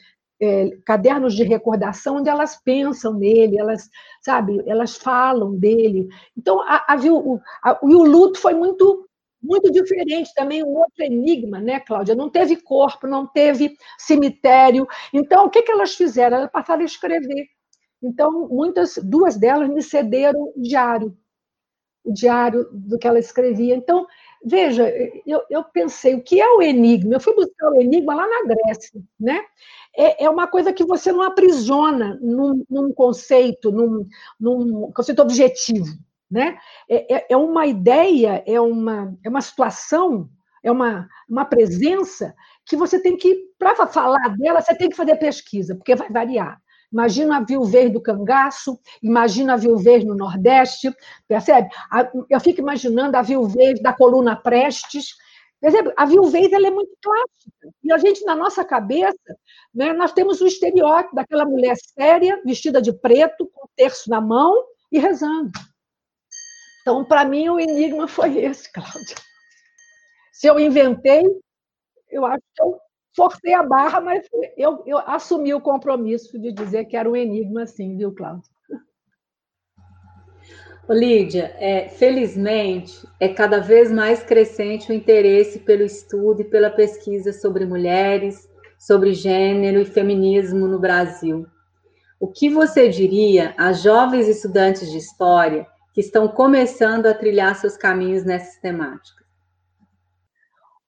é, 0.40 0.70
cadernos 0.85 1.35
de 1.35 1.42
recordação 1.44 2.16
onde 2.16 2.29
elas 2.29 2.57
pensam 2.57 3.14
nele, 3.14 3.59
elas, 3.59 3.88
sabe, 4.20 4.62
elas 4.66 4.96
falam 4.96 5.57
dele. 5.57 6.09
Então, 6.37 6.61
a, 6.62 6.85
a, 6.88 6.96
o, 6.96 7.40
a, 7.62 7.79
o 7.83 8.05
luto 8.05 8.38
foi 8.38 8.55
muito 8.55 9.07
muito 9.42 9.70
diferente 9.70 10.33
também, 10.35 10.64
um 10.64 10.77
outro 10.77 11.05
enigma, 11.05 11.61
né, 11.61 11.79
Cláudia? 11.79 12.14
Não 12.14 12.29
teve 12.29 12.57
corpo, 12.57 13.07
não 13.07 13.27
teve 13.27 13.77
cemitério. 13.99 14.88
Então, 15.12 15.46
o 15.46 15.51
que, 15.51 15.62
que 15.62 15.70
elas 15.70 15.94
fizeram? 15.94 16.38
Elas 16.38 16.51
passaram 16.51 16.83
a 16.83 16.85
escrever. 16.85 17.46
Então, 18.03 18.49
muitas, 18.49 18.99
duas 19.03 19.37
delas 19.37 19.68
me 19.68 19.83
cederam 19.83 20.53
o 20.57 20.62
diário, 20.62 21.16
o 22.05 22.12
diário 22.12 22.68
do 22.72 22.99
que 22.99 23.07
ela 23.07 23.18
escrevia. 23.18 23.75
Então, 23.77 24.07
veja, 24.44 24.92
eu, 25.27 25.42
eu 25.51 25.64
pensei, 25.64 26.14
o 26.14 26.22
que 26.22 26.40
é 26.40 26.49
o 26.49 26.62
enigma? 26.62 27.14
Eu 27.14 27.20
fui 27.20 27.35
buscar 27.35 27.70
o 27.70 27.81
enigma 27.81 28.14
lá 28.14 28.27
na 28.27 28.44
Grécia, 28.44 29.01
né? 29.18 29.44
É, 29.96 30.25
é 30.25 30.31
uma 30.31 30.46
coisa 30.46 30.72
que 30.72 30.85
você 30.85 31.11
não 31.11 31.22
aprisiona 31.22 32.18
num, 32.20 32.64
num 32.68 32.92
conceito, 32.92 33.72
num, 33.72 34.07
num 34.38 34.92
conceito 34.92 35.22
objetivo. 35.22 35.87
Né? 36.31 36.59
É, 36.88 37.14
é, 37.14 37.27
é 37.31 37.37
uma 37.37 37.66
ideia, 37.66 38.42
é 38.46 38.61
uma, 38.61 39.16
é 39.25 39.29
uma 39.29 39.40
situação, 39.40 40.29
é 40.62 40.70
uma, 40.70 41.09
uma 41.29 41.44
presença 41.44 42.35
que 42.64 42.77
você 42.77 43.01
tem 43.01 43.16
que, 43.16 43.53
para 43.59 43.87
falar 43.87 44.37
dela, 44.37 44.61
você 44.61 44.75
tem 44.75 44.90
que 44.90 44.96
fazer 44.96 45.16
pesquisa, 45.16 45.77
porque 45.77 45.94
vai 45.94 46.11
variar. 46.11 46.61
Imagina 46.92 47.38
a 47.38 47.44
viuvez 47.44 47.92
do 47.92 48.01
cangaço, 48.01 48.79
imagina 49.03 49.55
a 49.55 49.57
viuvez 49.57 50.05
no 50.05 50.14
Nordeste, 50.14 50.94
percebe? 51.27 51.68
Eu 52.31 52.40
fico 52.40 52.61
imaginando 52.61 53.16
a 53.16 53.22
viuvez 53.22 53.81
da 53.83 53.92
coluna 53.92 54.37
Prestes, 54.37 55.09
percebe? 55.61 55.92
A 55.96 56.07
viuvez 56.07 56.53
ela 56.53 56.68
é 56.68 56.70
muito 56.70 56.96
clássica. 57.03 57.75
E 57.83 57.92
a 57.92 57.99
gente, 57.99 58.25
na 58.25 58.37
nossa 58.37 58.64
cabeça, 58.64 59.37
né, 59.75 59.92
nós 59.92 60.12
temos 60.12 60.40
o 60.40 60.46
estereótipo 60.46 61.14
daquela 61.14 61.44
mulher 61.44 61.77
séria, 61.77 62.40
vestida 62.44 62.81
de 62.81 62.92
preto, 62.92 63.51
com 63.53 63.66
o 63.66 63.70
terço 63.77 64.09
na 64.09 64.20
mão 64.20 64.55
e 64.90 64.99
rezando. 64.99 65.51
Então, 66.83 67.05
para 67.05 67.25
mim, 67.25 67.49
o 67.49 67.59
enigma 67.59 68.07
foi 68.07 68.38
esse, 68.38 68.72
Cláudia. 68.72 69.16
Se 70.33 70.46
eu 70.46 70.61
inventei, 70.61 71.25
eu 72.09 72.25
acho 72.25 72.42
que 72.55 72.62
eu 72.62 72.79
forcei 73.16 73.55
a 73.55 73.62
barra, 73.62 74.00
mas 74.00 74.29
eu, 74.57 74.83
eu 74.87 74.98
assumi 74.98 75.55
o 75.55 75.61
compromisso 75.61 76.38
de 76.38 76.52
dizer 76.52 76.85
que 76.85 76.96
era 76.96 77.11
um 77.11 77.16
enigma, 77.16 77.66
sim, 77.66 77.96
viu, 77.96 78.14
Cláudia? 78.14 78.55
Lídia, 80.88 81.52
é, 81.59 81.88
felizmente 81.88 83.05
é 83.18 83.29
cada 83.29 83.59
vez 83.59 83.90
mais 83.90 84.22
crescente 84.22 84.92
o 84.92 84.94
interesse 84.94 85.59
pelo 85.59 85.83
estudo 85.83 86.42
e 86.42 86.44
pela 86.44 86.70
pesquisa 86.70 87.33
sobre 87.33 87.66
mulheres, 87.66 88.48
sobre 88.79 89.12
gênero 89.12 89.81
e 89.81 89.85
feminismo 89.85 90.68
no 90.68 90.79
Brasil. 90.79 91.44
O 92.20 92.29
que 92.29 92.48
você 92.48 92.88
diria 92.88 93.52
às 93.59 93.83
jovens 93.83 94.29
estudantes 94.29 94.88
de 94.88 94.98
história 94.98 95.66
que 95.92 96.00
estão 96.00 96.29
começando 96.29 97.07
a 97.07 97.14
trilhar 97.14 97.57
seus 97.57 97.76
caminhos 97.76 98.24
nessas 98.24 98.57
temáticas? 98.61 99.25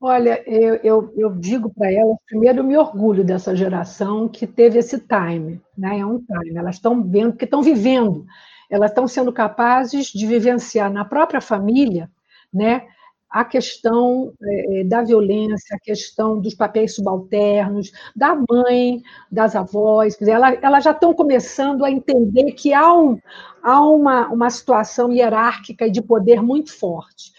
Olha, 0.01 0.43
eu, 0.47 0.77
eu, 0.77 1.13
eu 1.17 1.35
digo 1.35 1.73
para 1.75 1.91
elas, 1.93 2.17
primeiro, 2.27 2.61
eu 2.61 2.65
me 2.65 2.77
orgulho 2.77 3.25
dessa 3.25 3.55
geração 3.57 4.29
que 4.29 4.47
teve 4.47 4.79
esse 4.79 5.01
time, 5.01 5.61
né? 5.77 5.99
é 5.99 6.07
um 6.07 6.21
time, 6.21 6.57
elas 6.57 6.77
estão 6.77 7.03
vendo, 7.03 7.37
que 7.37 7.45
estão 7.45 7.63
vivendo, 7.63 8.25
elas 8.71 8.91
estão 8.93 9.09
sendo 9.09 9.33
capazes 9.33 10.07
de 10.07 10.25
vivenciar 10.25 10.93
na 10.93 11.05
própria 11.05 11.41
família 11.41 12.09
né, 12.55 12.87
a 13.29 13.45
questão 13.45 14.33
é, 14.41 14.81
é, 14.81 14.85
da 14.85 15.03
violência, 15.03 15.75
a 15.77 15.81
questão 15.81 16.41
dos 16.41 16.55
papéis 16.55 16.95
subalternos, 16.95 17.91
da 18.15 18.37
mãe, 18.49 19.03
das 19.33 19.57
avós, 19.57 20.15
quer 20.15 20.27
dizer, 20.27 20.37
elas, 20.37 20.59
elas 20.63 20.85
já 20.85 20.93
estão 20.93 21.13
começando 21.13 21.85
a 21.85 21.91
entender 21.91 22.53
que 22.53 22.73
há, 22.73 22.95
um, 22.95 23.19
há 23.65 23.81
uma, 23.81 24.29
uma 24.29 24.49
situação 24.49 25.13
hierárquica 25.13 25.89
e 25.89 25.91
de 25.91 26.01
poder 26.01 26.41
muito 26.41 26.73
forte. 26.73 27.33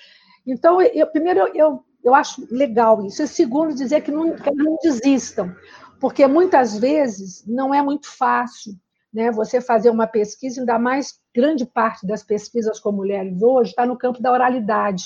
Então, 0.45 0.82
eu, 0.82 1.08
primeiro, 1.08 1.39
eu, 1.56 1.84
eu 2.03 2.15
acho 2.15 2.47
legal 2.49 3.05
isso. 3.05 3.21
E 3.21 3.27
segundo, 3.27 3.73
dizer 3.73 4.01
que 4.01 4.12
não, 4.12 4.35
que 4.35 4.51
não 4.51 4.77
desistam, 4.81 5.55
porque 5.99 6.25
muitas 6.27 6.77
vezes 6.77 7.45
não 7.45 7.73
é 7.73 7.81
muito 7.81 8.07
fácil 8.07 8.73
né, 9.13 9.31
você 9.31 9.59
fazer 9.59 9.89
uma 9.89 10.07
pesquisa, 10.07 10.62
ainda 10.62 10.77
mais 10.77 11.19
grande 11.35 11.65
parte 11.65 12.05
das 12.05 12.23
pesquisas 12.23 12.79
com 12.79 12.91
mulheres 12.91 13.41
hoje 13.41 13.71
está 13.71 13.85
no 13.85 13.97
campo 13.97 14.21
da 14.21 14.31
oralidade 14.31 15.05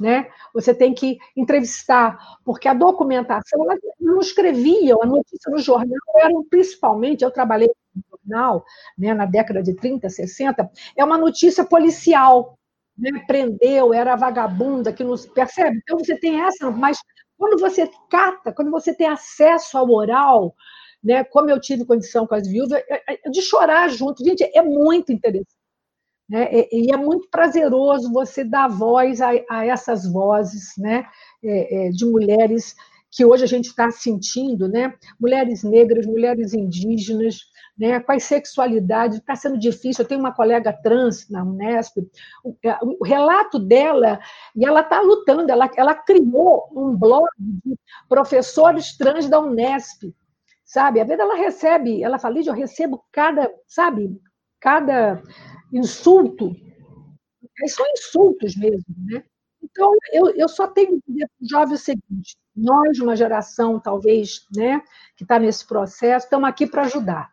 né? 0.00 0.28
Você 0.52 0.74
tem 0.74 0.94
que 0.94 1.18
entrevistar, 1.36 2.18
porque 2.44 2.68
a 2.68 2.74
documentação, 2.74 3.62
elas 3.62 3.80
não 4.00 4.20
escreviam, 4.20 4.98
a 5.02 5.06
notícia 5.06 5.50
no 5.50 5.58
jornal 5.58 5.98
eram 6.16 6.44
principalmente, 6.44 7.22
eu 7.22 7.30
trabalhei 7.30 7.70
no 7.94 8.02
jornal, 8.10 8.64
né, 8.96 9.14
na 9.14 9.26
década 9.26 9.62
de 9.62 9.74
30, 9.74 10.08
60, 10.08 10.70
é 10.96 11.04
uma 11.04 11.18
notícia 11.18 11.64
policial, 11.64 12.58
né? 12.96 13.10
Prendeu, 13.26 13.92
era 13.92 14.16
vagabunda, 14.16 14.92
que 14.92 15.04
não 15.04 15.14
percebe? 15.34 15.78
Então 15.82 15.98
você 15.98 16.18
tem 16.18 16.40
essa, 16.40 16.70
mas 16.70 16.98
quando 17.36 17.60
você 17.60 17.88
cata, 18.10 18.52
quando 18.52 18.70
você 18.70 18.94
tem 18.94 19.06
acesso 19.06 19.76
ao 19.76 19.90
oral, 19.90 20.54
né, 21.02 21.22
como 21.24 21.50
eu 21.50 21.60
tive 21.60 21.84
condição 21.84 22.26
com 22.26 22.34
as 22.34 22.48
viúvas, 22.48 22.82
é, 22.88 23.02
é, 23.26 23.30
de 23.30 23.42
chorar 23.42 23.88
junto. 23.90 24.24
Gente, 24.24 24.42
é 24.42 24.62
muito 24.62 25.12
interessante. 25.12 25.54
Né? 26.28 26.48
E 26.72 26.92
é 26.92 26.96
muito 26.96 27.28
prazeroso 27.30 28.12
você 28.12 28.42
dar 28.42 28.68
voz 28.68 29.20
a, 29.20 29.30
a 29.48 29.64
essas 29.64 30.10
vozes 30.10 30.72
né? 30.76 31.06
É, 31.44 31.86
é, 31.86 31.90
de 31.90 32.04
mulheres 32.04 32.74
que 33.10 33.24
hoje 33.24 33.44
a 33.44 33.46
gente 33.46 33.66
está 33.66 33.90
sentindo, 33.90 34.68
né? 34.68 34.94
mulheres 35.18 35.62
negras, 35.62 36.06
mulheres 36.06 36.52
indígenas, 36.52 37.38
né? 37.78 38.02
as 38.06 38.22
sexualidades, 38.24 39.18
está 39.18 39.34
sendo 39.34 39.58
difícil. 39.58 40.02
Eu 40.02 40.08
tenho 40.08 40.20
uma 40.20 40.34
colega 40.34 40.72
trans 40.72 41.28
na 41.30 41.42
Unesp, 41.42 41.98
o, 42.44 42.56
é, 42.64 42.78
o 42.82 43.04
relato 43.04 43.58
dela, 43.58 44.20
e 44.54 44.64
ela 44.66 44.80
está 44.80 45.00
lutando, 45.00 45.50
ela, 45.50 45.70
ela 45.76 45.94
criou 45.94 46.68
um 46.72 46.96
blog 46.96 47.28
de 47.38 47.76
professores 48.08 48.96
trans 48.96 49.28
da 49.28 49.40
Unesp, 49.40 50.12
sabe? 50.64 51.00
A 51.00 51.04
vezes 51.04 51.20
ela 51.20 51.36
recebe, 51.36 52.02
ela 52.02 52.18
fala, 52.18 52.34
Lídia, 52.34 52.50
eu 52.50 52.54
recebo 52.54 53.04
cada, 53.12 53.50
sabe, 53.66 54.20
cada 54.60 55.22
insulto, 55.72 56.54
são 57.68 57.86
insultos 57.92 58.56
mesmo, 58.56 58.84
né? 59.06 59.24
Então, 59.62 59.92
eu, 60.12 60.30
eu 60.36 60.48
só 60.48 60.68
tenho 60.68 61.00
que 61.00 61.12
dizer 61.12 61.28
para 61.28 61.44
o 61.44 61.48
jovem 61.48 61.74
o 61.74 61.78
seguinte: 61.78 62.36
nós, 62.56 62.98
uma 63.00 63.14
geração, 63.14 63.78
talvez, 63.78 64.46
né, 64.54 64.82
que 65.16 65.24
está 65.24 65.38
nesse 65.38 65.66
processo, 65.66 66.26
estamos 66.26 66.48
aqui 66.48 66.66
para 66.66 66.82
ajudar. 66.82 67.30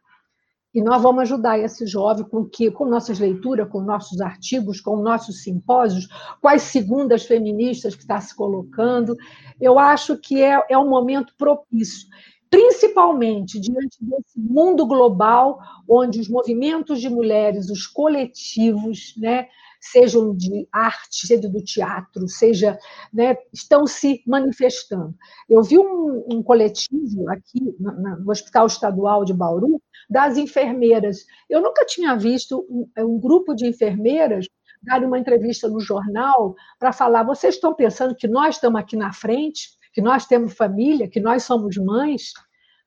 E 0.74 0.82
nós 0.82 1.02
vamos 1.02 1.22
ajudar 1.24 1.60
esse 1.60 1.86
jovem 1.86 2.26
com 2.26 2.46
que, 2.46 2.72
com 2.72 2.86
nossas 2.86 3.20
leituras, 3.20 3.70
com 3.70 3.80
nossos 3.80 4.20
artigos, 4.20 4.82
com 4.82 4.98
nossos 4.98 5.44
simpósios, 5.44 6.08
com 6.42 6.48
as 6.48 6.64
segundas 6.64 7.26
feministas 7.26 7.96
que 7.96 8.02
está 8.02 8.20
se 8.20 8.36
colocando. 8.36 9.16
Eu 9.62 9.78
acho 9.78 10.18
que 10.18 10.42
é, 10.42 10.60
é 10.70 10.78
um 10.78 10.90
momento 10.90 11.34
propício 11.38 12.08
principalmente 12.54 13.60
diante 13.60 13.98
desse 14.00 14.40
mundo 14.40 14.86
global, 14.86 15.60
onde 15.90 16.20
os 16.20 16.30
movimentos 16.30 17.02
de 17.02 17.10
mulheres, 17.10 17.68
os 17.68 17.88
coletivos, 17.88 19.16
né, 19.18 19.48
sejam 19.92 20.36
de 20.36 20.68
arte, 20.72 21.28
seja 21.28 21.50
do 21.50 21.62
teatro, 21.62 22.28
seja, 22.28 22.78
né, 23.14 23.36
estão 23.52 23.86
se 23.86 24.24
manifestando. 24.26 25.14
Eu 25.50 25.62
vi 25.62 25.78
um, 25.78 26.26
um 26.32 26.44
coletivo 26.44 27.30
aqui 27.30 27.76
no, 27.80 28.20
no 28.20 28.32
Hospital 28.32 28.68
Estadual 28.68 29.26
de 29.26 29.34
Bauru 29.34 29.82
das 30.10 30.38
enfermeiras. 30.38 31.26
Eu 31.50 31.62
nunca 31.62 31.86
tinha 31.86 32.16
visto 32.16 32.66
um, 32.70 32.90
um 32.98 33.20
grupo 33.20 33.54
de 33.54 33.68
enfermeiras 33.68 34.48
dar 34.82 35.04
uma 35.04 35.20
entrevista 35.20 35.68
no 35.68 35.80
jornal 35.80 36.56
para 36.80 36.94
falar: 36.94 37.24
vocês 37.24 37.56
estão 37.56 37.74
pensando 37.74 38.16
que 38.16 38.28
nós 38.28 38.56
estamos 38.56 38.80
aqui 38.80 38.96
na 38.96 39.12
frente? 39.12 39.78
que 39.94 40.02
nós 40.02 40.26
temos 40.26 40.56
família, 40.56 41.08
que 41.08 41.20
nós 41.20 41.44
somos 41.44 41.78
mães, 41.78 42.34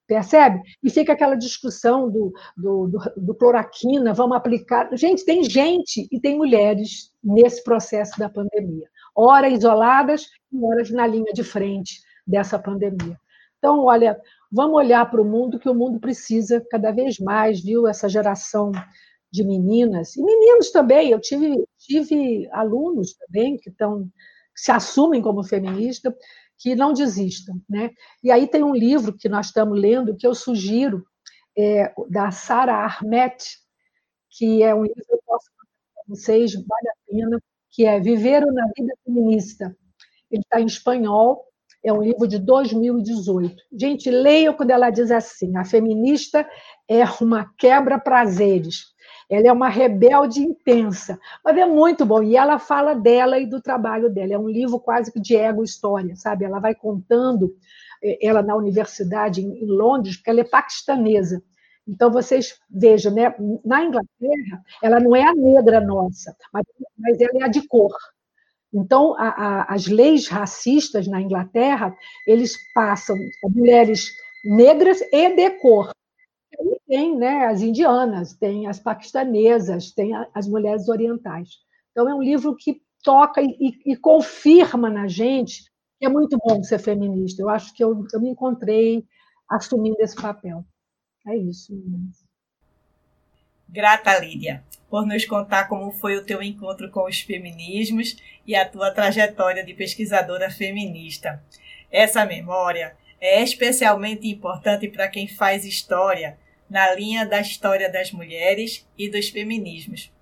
percebe? 0.07 0.61
E 0.83 0.91
fica 0.91 1.13
aquela 1.13 1.35
discussão 1.35 2.11
do, 2.11 2.33
do, 2.57 2.87
do, 2.89 2.99
do, 3.17 3.35
cloroquina, 3.35 4.15
vamos 4.15 4.37
aplicar. 4.37 4.89
Gente, 4.97 5.25
tem 5.25 5.43
gente 5.43 6.09
e 6.11 6.21
tem 6.21 6.37
mulheres 6.37 7.13
nesse 7.23 7.63
processo 7.65 8.19
da 8.19 8.29
pandemia, 8.29 8.89
ora 9.15 9.49
isoladas 9.49 10.27
e 10.53 10.65
horas 10.65 10.91
na 10.91 11.07
linha 11.07 11.33
de 11.33 11.43
frente 11.43 12.01
dessa 12.27 12.59
pandemia. 12.59 13.19
Então, 13.59 13.85
olha, 13.85 14.21
vamos 14.51 14.77
olhar 14.77 15.11
para 15.11 15.21
o 15.21 15.25
mundo, 15.25 15.59
que 15.59 15.69
o 15.69 15.75
mundo 15.75 15.99
precisa 15.99 16.65
cada 16.71 16.93
vez 16.93 17.19
mais, 17.19 17.61
viu? 17.63 17.87
Essa 17.87 18.09
geração 18.09 18.71
de 19.33 19.45
meninas, 19.45 20.17
e 20.17 20.23
meninos 20.23 20.71
também, 20.71 21.11
eu 21.11 21.21
tive, 21.21 21.67
tive 21.79 22.49
alunos 22.53 23.15
também 23.15 23.57
que 23.59 23.69
estão, 23.69 24.09
se 24.55 24.71
assumem 24.71 25.21
como 25.21 25.43
feministas, 25.43 26.15
que 26.59 26.75
não 26.75 26.93
desistam. 26.93 27.61
Né? 27.69 27.91
E 28.23 28.31
aí 28.31 28.47
tem 28.47 28.63
um 28.63 28.75
livro 28.75 29.17
que 29.17 29.29
nós 29.29 29.47
estamos 29.47 29.79
lendo 29.79 30.17
que 30.17 30.27
eu 30.27 30.35
sugiro, 30.35 31.05
é, 31.57 31.93
da 32.11 32.31
Sara 32.31 32.85
Ahmed, 32.85 33.37
que 34.31 34.63
é 34.63 34.75
um 34.75 34.83
livro 34.83 35.03
que 35.03 35.15
eu 35.15 35.21
posso 35.27 35.47
para 35.57 36.05
vocês, 36.09 36.53
vale 36.53 36.89
a 36.89 37.11
pena, 37.11 37.43
que 37.71 37.87
é 37.87 37.99
Viver 37.99 38.45
na 38.47 38.67
Vida 38.77 38.95
Feminista. 39.05 39.77
Ele 40.31 40.43
está 40.43 40.61
em 40.61 40.67
espanhol, 40.67 41.47
é 41.83 41.93
um 41.93 42.03
livro 42.03 42.27
de 42.27 42.39
2018. 42.39 43.55
Gente, 43.73 44.11
leiam 44.11 44.55
quando 44.55 44.71
ela 44.71 44.91
diz 44.91 45.11
assim: 45.11 45.57
a 45.57 45.65
feminista 45.65 46.49
é 46.89 47.05
uma 47.21 47.53
quebra-prazeres. 47.57 48.96
Ela 49.29 49.49
é 49.49 49.53
uma 49.53 49.69
rebelde 49.69 50.41
intensa, 50.41 51.19
mas 51.45 51.57
é 51.57 51.67
muito 51.67 52.07
bom. 52.07 52.23
E 52.23 52.37
ela 52.37 52.59
fala 52.59 52.95
dela 52.95 53.39
e 53.39 53.47
do 53.47 53.61
trabalho 53.61 54.09
dela. 54.09 54.35
É 54.35 54.39
um 54.39 54.49
livro 54.49 54.79
quase 54.79 55.13
que 55.13 55.21
de 55.21 55.37
ego-história, 55.37 56.15
sabe? 56.17 56.45
Ela 56.45 56.61
vai 56.61 56.75
contando, 56.75 57.55
eh, 58.03 58.19
ela 58.23 58.43
na 58.43 58.55
universidade 58.55 59.41
em 59.41 59.67
Londres, 59.67 60.17
porque 60.17 60.31
ela 60.31 60.41
é 60.41 60.45
paquistanesa. 60.45 61.43
Então, 61.89 62.11
vocês 62.11 62.59
vejam, 62.69 63.13
né? 63.13 63.35
na 63.65 63.85
Inglaterra, 63.85 64.63
ela 64.83 64.99
não 64.99 65.15
é 65.15 65.23
a 65.23 65.35
negra 65.35 65.81
nossa, 65.81 66.37
mas, 66.53 66.65
ela 67.21 67.43
é 67.43 67.45
a 67.45 67.49
de 67.49 67.67
cor. 67.67 67.93
Então, 68.73 69.15
a, 69.17 69.29
a, 69.29 69.75
as 69.75 69.87
leis 69.87 70.29
racistas 70.29 71.07
na 71.07 71.21
Inglaterra, 71.21 71.97
eles 72.27 72.57
passam 72.75 73.17
mulheres 73.45 74.11
negras 74.45 75.01
e 75.13 75.35
de 75.35 75.51
cor. 75.61 75.91
E 76.61 76.81
tem 76.87 77.17
né, 77.17 77.47
as 77.47 77.63
indianas, 77.63 78.35
tem 78.35 78.67
as 78.67 78.79
paquistanesas, 78.79 79.93
tem 79.93 80.13
as 80.35 80.49
mulheres 80.49 80.89
orientais. 80.89 81.49
Então, 81.91 82.09
é 82.09 82.15
um 82.15 82.23
livro 82.23 82.55
que 82.57 82.81
toca 83.03 83.41
e, 83.41 83.57
e, 83.61 83.93
e 83.93 83.97
confirma 83.97 84.91
na 84.91 85.07
gente 85.07 85.65
que 85.99 86.07
é 86.07 86.09
muito 86.09 86.37
bom 86.39 86.63
ser 86.63 86.79
feminista. 86.79 87.41
Eu 87.41 87.49
acho 87.49 87.73
que 87.75 87.83
eu, 87.83 88.05
eu 88.13 88.21
me 88.21 88.31
encontrei 88.31 89.05
assumindo 89.49 89.97
esse 90.01 90.15
papel. 90.15 90.65
É 91.27 91.37
isso. 91.37 91.73
Grata, 93.69 94.19
Lídia, 94.19 94.63
por 94.89 95.07
nos 95.07 95.25
contar 95.25 95.69
como 95.69 95.91
foi 95.91 96.17
o 96.17 96.25
teu 96.25 96.43
encontro 96.43 96.91
com 96.91 97.05
os 97.05 97.21
feminismos 97.21 98.17
e 98.47 98.55
a 98.55 98.69
tua 98.69 98.93
trajetória 98.93 99.65
de 99.65 99.75
pesquisadora 99.75 100.51
feminista. 100.51 101.43
Essa 101.91 102.25
memória 102.25 102.97
é 103.21 103.43
especialmente 103.43 104.29
importante 104.29 104.89
para 104.89 105.09
quem 105.09 105.27
faz 105.27 105.65
história 105.65 106.39
na 106.69 106.95
linha 106.95 107.25
da 107.25 107.41
história 107.41 107.91
das 107.91 108.13
mulheres 108.13 108.87
e 108.99 109.09
dos 109.09 109.29
feminismos. 109.29 110.13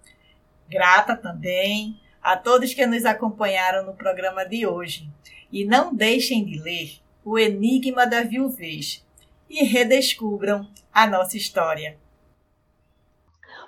Grata 0.69 1.17
também 1.17 2.01
a 2.23 2.37
todos 2.37 2.73
que 2.73 2.87
nos 2.87 3.05
acompanharam 3.05 3.85
no 3.85 3.95
programa 3.95 4.45
de 4.45 4.67
hoje. 4.67 5.11
E 5.53 5.65
não 5.65 5.95
deixem 5.95 6.45
de 6.45 6.59
ler 6.59 7.01
O 7.25 7.39
Enigma 7.39 8.07
da 8.07 8.23
Viuvez 8.23 9.05
e 9.49 9.65
redescubram 9.65 10.69
a 10.93 11.07
nossa 11.07 11.37
história. 11.37 11.97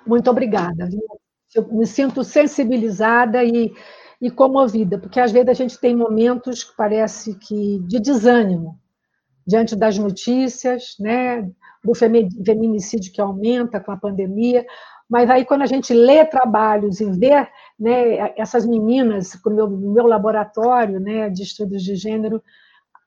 Muito 0.05 0.29
obrigada. 0.29 0.89
Eu 1.53 1.67
me 1.71 1.85
sinto 1.85 2.23
sensibilizada 2.23 3.43
e, 3.43 3.71
e 4.21 4.29
comovida, 4.29 4.97
porque 4.97 5.19
às 5.19 5.31
vezes 5.31 5.49
a 5.49 5.53
gente 5.53 5.79
tem 5.79 5.95
momentos 5.95 6.63
que 6.63 6.75
parece 6.75 7.35
que 7.35 7.79
de 7.87 7.99
desânimo 7.99 8.79
diante 9.45 9.75
das 9.75 9.97
notícias, 9.97 10.95
né, 10.99 11.49
do 11.83 11.93
feminicídio 11.95 13.11
que 13.11 13.21
aumenta 13.21 13.79
com 13.79 13.91
a 13.91 13.97
pandemia, 13.97 14.65
mas 15.09 15.29
aí 15.29 15.45
quando 15.45 15.61
a 15.61 15.67
gente 15.67 15.93
lê 15.93 16.25
trabalhos 16.25 16.99
e 16.99 17.09
vê 17.11 17.47
né, 17.79 18.33
essas 18.37 18.65
meninas 18.65 19.35
com 19.35 19.49
o 19.49 19.53
meu, 19.53 19.69
meu 19.69 20.05
laboratório 20.05 20.99
né, 20.99 21.29
de 21.29 21.43
estudos 21.43 21.81
de 21.83 21.95
gênero, 21.95 22.43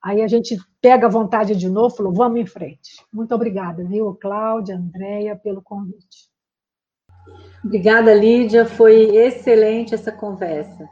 aí 0.02 0.22
a 0.22 0.28
gente 0.28 0.56
pega 0.80 1.06
a 1.06 1.10
vontade 1.10 1.54
de 1.54 1.68
novo 1.68 1.94
e 1.94 1.96
falou, 1.96 2.12
vamos 2.12 2.40
em 2.40 2.46
frente. 2.46 3.04
Muito 3.12 3.34
obrigada, 3.34 3.84
viu, 3.84 4.14
Cláudia, 4.14 4.76
Andréia, 4.76 5.36
pelo 5.36 5.60
convite. 5.60 6.30
Obrigada, 7.62 8.14
Lídia. 8.14 8.64
Foi 8.64 9.16
excelente 9.16 9.94
essa 9.94 10.10
conversa. 10.10 10.88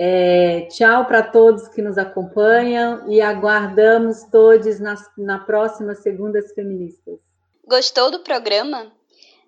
É, 0.00 0.68
tchau 0.70 1.06
para 1.06 1.24
todos 1.24 1.66
que 1.66 1.82
nos 1.82 1.98
acompanham 1.98 3.10
e 3.10 3.20
aguardamos 3.20 4.22
todos 4.30 4.78
nas, 4.78 5.02
na 5.18 5.40
próxima 5.40 5.96
Segundas 5.96 6.52
Feministas. 6.52 7.18
Gostou 7.66 8.08
do 8.08 8.20
programa? 8.20 8.92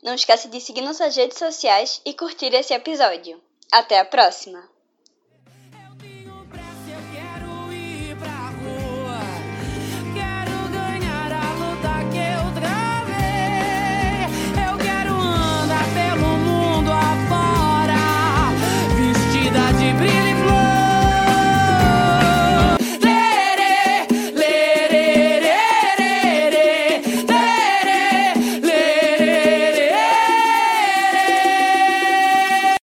Não 0.03 0.13
esqueça 0.13 0.49
de 0.49 0.61
seguir 0.61 0.81
nossas 0.81 1.15
redes 1.15 1.39
sociais 1.39 2.03
e 2.05 2.15
curtir 2.15 2.53
esse 2.53 2.75
episódio. 2.75 3.41
Até 3.71 4.01
a 4.01 4.05
próxima! 4.05 4.70